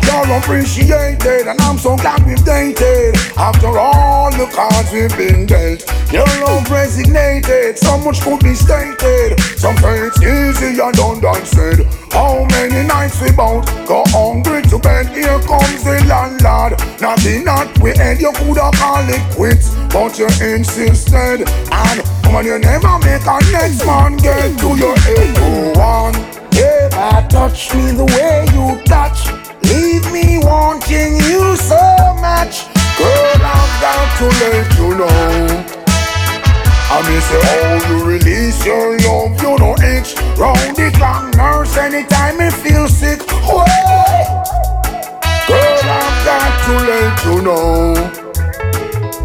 you're 0.00 0.38
appreciated, 0.38 1.48
and 1.48 1.60
I'm 1.60 1.78
so 1.78 1.96
glad 1.96 2.24
we've 2.26 2.44
dated. 2.44 3.16
After 3.36 3.78
all 3.78 4.30
the 4.30 4.46
cards 4.46 4.92
we've 4.92 5.16
been 5.16 5.46
dealt, 5.46 5.84
your 6.12 6.26
love 6.40 6.70
resignated. 6.70 7.78
So 7.78 7.98
much 7.98 8.20
could 8.20 8.40
be 8.40 8.54
stated. 8.54 9.40
Some 9.58 9.76
easy 10.22 10.80
and 10.80 10.94
done 10.94 11.20
done 11.20 11.44
said. 11.44 11.86
How 12.12 12.44
many 12.50 12.86
nights 12.86 13.20
we 13.20 13.32
bout 13.32 13.66
go 13.86 14.04
hungry 14.08 14.62
to 14.62 14.78
bed? 14.78 15.08
Here 15.08 15.38
comes 15.40 15.84
the 15.84 16.04
landlord. 16.06 16.78
Nothing 17.00 17.44
that 17.44 17.78
we 17.80 17.96
had, 17.96 18.20
you 18.20 18.32
coulda 18.32 18.70
called 18.74 19.08
it 19.08 19.22
quits, 19.34 19.74
but 19.92 20.18
you 20.18 20.28
insisted. 20.44 21.48
And 21.72 22.02
when 22.32 22.46
you 22.46 22.58
never 22.58 22.98
make 23.00 23.24
a 23.26 23.38
next 23.50 23.84
man 23.86 24.16
get 24.16 24.58
to 24.60 24.76
your 24.76 24.96
head, 24.96 25.36
go 25.36 25.80
on. 25.80 26.14
Yeah, 26.52 27.26
touch 27.30 27.74
me 27.74 27.92
the 27.92 28.04
way 28.04 28.44
you 28.52 28.82
touch. 28.84 29.31
Wanting 30.42 31.16
you 31.16 31.56
so 31.56 31.80
much. 32.20 32.66
Girl, 32.98 33.42
I've 33.42 33.74
got 33.80 34.06
to 34.18 34.26
let 34.42 34.78
you 34.78 34.94
know. 34.98 35.82
I 36.92 37.00
me 37.08 37.20
say, 37.20 37.40
oh, 37.42 37.80
you 37.88 38.04
release 38.04 38.66
your 38.66 38.98
love, 38.98 39.40
you 39.40 39.56
know 39.56 39.74
itch 39.80 40.14
Round 40.36 40.76
the 40.76 40.92
clock 40.94 41.34
nurse 41.34 41.74
anytime 41.78 42.36
me 42.36 42.50
feel 42.50 42.86
sick 42.86 43.22
Why? 43.48 43.64
Girl, 45.48 45.80
I've 45.82 46.24
got 46.26 46.66
to 46.66 46.74
let 46.86 47.24
you 47.24 47.42
know 47.42 48.21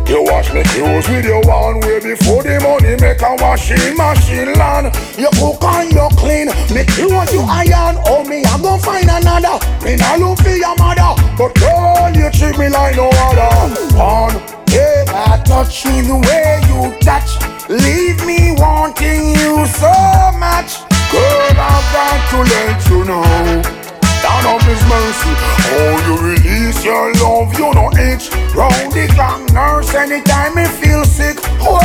you 0.10 0.24
wash 0.24 0.54
me 0.54 0.64
clothes 0.64 1.08
with 1.10 1.26
your 1.26 1.42
one 1.42 1.80
way 1.82 2.00
before 2.00 2.44
the 2.44 2.60
money 2.64 2.96
make 3.00 3.22
a 3.22 3.36
washing 3.44 3.96
machine 3.96 4.54
land. 4.54 4.96
You 5.18 5.30
cook 5.36 5.64
and 5.64 5.92
you 5.92 6.08
clean, 6.16 6.48
me 6.74 6.84
clothes 6.86 7.34
you 7.34 7.42
iron. 7.44 8.00
Oh 8.06 8.24
me, 8.24 8.44
I 8.44 8.58
go 8.62 8.78
find 8.78 9.10
another. 9.10 9.60
Me 9.84 9.96
not 9.98 10.20
look 10.20 10.40
for 10.40 10.56
your 10.56 10.76
mother, 10.78 11.12
but 11.38 11.54
girl 11.60 12.12
you 12.16 12.32
treat 12.32 12.58
me 12.58 12.70
like 12.70 12.96
no 12.96 13.10
other. 13.12 13.52
On, 14.00 14.32
yeah, 14.72 15.44
touch 15.44 15.86
me 15.86 16.02
the 16.02 16.16
way 16.16 16.60
you 16.72 16.98
touch. 17.02 17.36
Leave 17.70 18.24
me 18.26 18.56
wanting 18.58 19.36
you 19.36 19.66
so 19.68 19.92
much. 20.40 20.80
Girl, 21.12 21.56
I've 21.56 21.88
got 21.94 22.20
to 22.32 22.38
let 22.44 22.90
you 22.90 23.04
know 23.06 23.87
down 24.28 24.46
of 24.56 24.62
His 24.68 24.82
mercy. 24.92 25.34
Oh, 25.72 25.96
you 26.06 26.16
release 26.32 26.84
your 26.84 27.14
love, 27.24 27.54
you 27.58 27.72
know 27.74 27.90
itch. 27.96 28.30
Round 28.56 28.92
the 28.92 29.08
clock 29.16 29.42
nurse 29.54 29.94
anytime 29.94 30.56
me 30.56 30.66
feel 30.66 31.04
sick. 31.06 31.38
Whoa, 31.64 31.80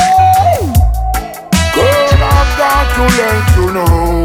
girl, 1.74 2.18
I've 2.38 2.52
got 2.58 2.86
to 2.96 3.04
let 3.18 3.44
you 3.56 3.66
know. 3.76 4.24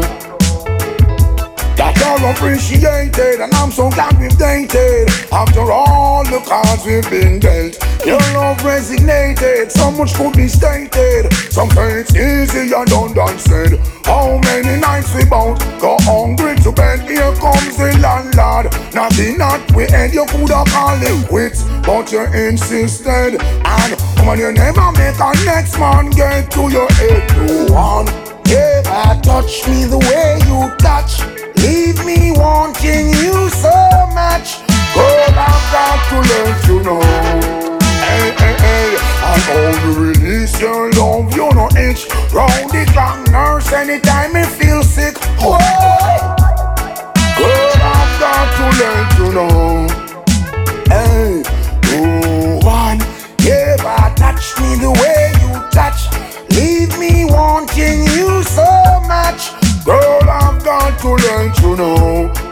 That 1.78 1.94
you're 2.00 2.30
appreciated, 2.30 3.40
and 3.40 3.54
I'm 3.54 3.70
so 3.70 3.88
glad 3.90 4.18
we've 4.18 4.36
dated. 4.36 5.07
After 5.30 5.70
all 5.70 6.24
the 6.24 6.40
cards 6.40 6.84
we've 6.86 7.08
been 7.10 7.38
dealt, 7.38 7.76
your 8.06 8.18
love 8.32 8.64
resignated. 8.64 9.70
So 9.70 9.90
much 9.90 10.14
could 10.14 10.34
be 10.34 10.48
stated. 10.48 11.32
Some 11.50 11.70
say 11.70 12.00
it's 12.00 12.14
easy 12.16 12.72
and 12.74 12.88
done 12.88 13.12
done 13.12 13.38
said. 13.38 13.78
How 14.04 14.38
many 14.44 14.80
nights 14.80 15.14
we 15.14 15.24
bout 15.26 15.58
go 15.80 15.96
hungry 16.00 16.56
to 16.56 16.72
bed? 16.72 17.00
Here 17.02 17.32
comes 17.36 17.76
the 17.76 17.98
landlord. 18.00 18.72
Nothing 18.94 19.38
that 19.38 19.60
we 19.76 19.84
had, 19.86 20.14
you 20.14 20.24
coulda 20.26 20.64
called 20.68 21.02
it 21.02 21.28
quits, 21.28 21.62
but 21.84 22.10
you 22.10 22.24
insisted. 22.32 23.36
And 23.40 24.00
when 24.26 24.38
you 24.38 24.52
never 24.52 24.92
make 24.92 25.20
a 25.20 25.32
next 25.44 25.78
man 25.78 26.10
get 26.10 26.50
to 26.52 26.70
your 26.70 26.90
head, 26.92 27.28
no 27.36 27.74
one. 27.74 28.06
Yeah, 28.46 29.20
touch 29.22 29.68
me 29.68 29.84
the 29.84 29.98
way 29.98 30.40
you 30.48 30.74
touch. 30.78 31.20
Leave 31.62 32.02
me 32.06 32.32
wanting 32.32 33.08
you 33.20 33.50
so 33.50 34.08
much. 34.14 34.67
Girl, 34.94 35.34
I've 35.36 35.64
got 35.72 35.98
to 36.08 36.16
let 36.30 36.66
you 36.68 36.82
know. 36.82 37.02
Hey, 38.00 38.32
hey, 38.38 38.56
hey. 38.58 39.08
Know 39.48 39.70
you 39.84 39.92
release 40.10 40.60
your 40.60 40.90
love, 40.92 41.34
you 41.34 41.48
know 41.54 41.68
itch. 41.76 42.06
Round 42.32 42.70
the 42.70 42.84
clock 42.92 43.30
nurse 43.30 43.72
anytime 43.72 44.32
me 44.34 44.44
feel 44.44 44.82
sick. 44.82 45.16
Whoa. 45.40 45.56
Girl, 47.38 47.72
I've 47.80 48.20
got 48.20 48.46
to 48.56 48.64
let 48.82 49.18
you 49.18 49.32
know. 49.32 49.86
Hey, 50.88 51.42
no 51.84 52.58
one 52.62 53.00
ever 53.46 54.14
touch 54.16 54.58
me 54.60 54.74
the 54.76 54.90
way 55.00 55.32
you 55.40 55.52
touch. 55.70 56.08
Leave 56.50 56.98
me 56.98 57.24
wanting 57.24 58.02
you 58.04 58.42
so 58.42 58.66
much. 59.06 59.52
Girl, 59.84 60.28
I've 60.28 60.62
got 60.64 60.98
to 61.00 61.10
let 61.10 61.58
you 61.60 61.76
know. 61.76 62.47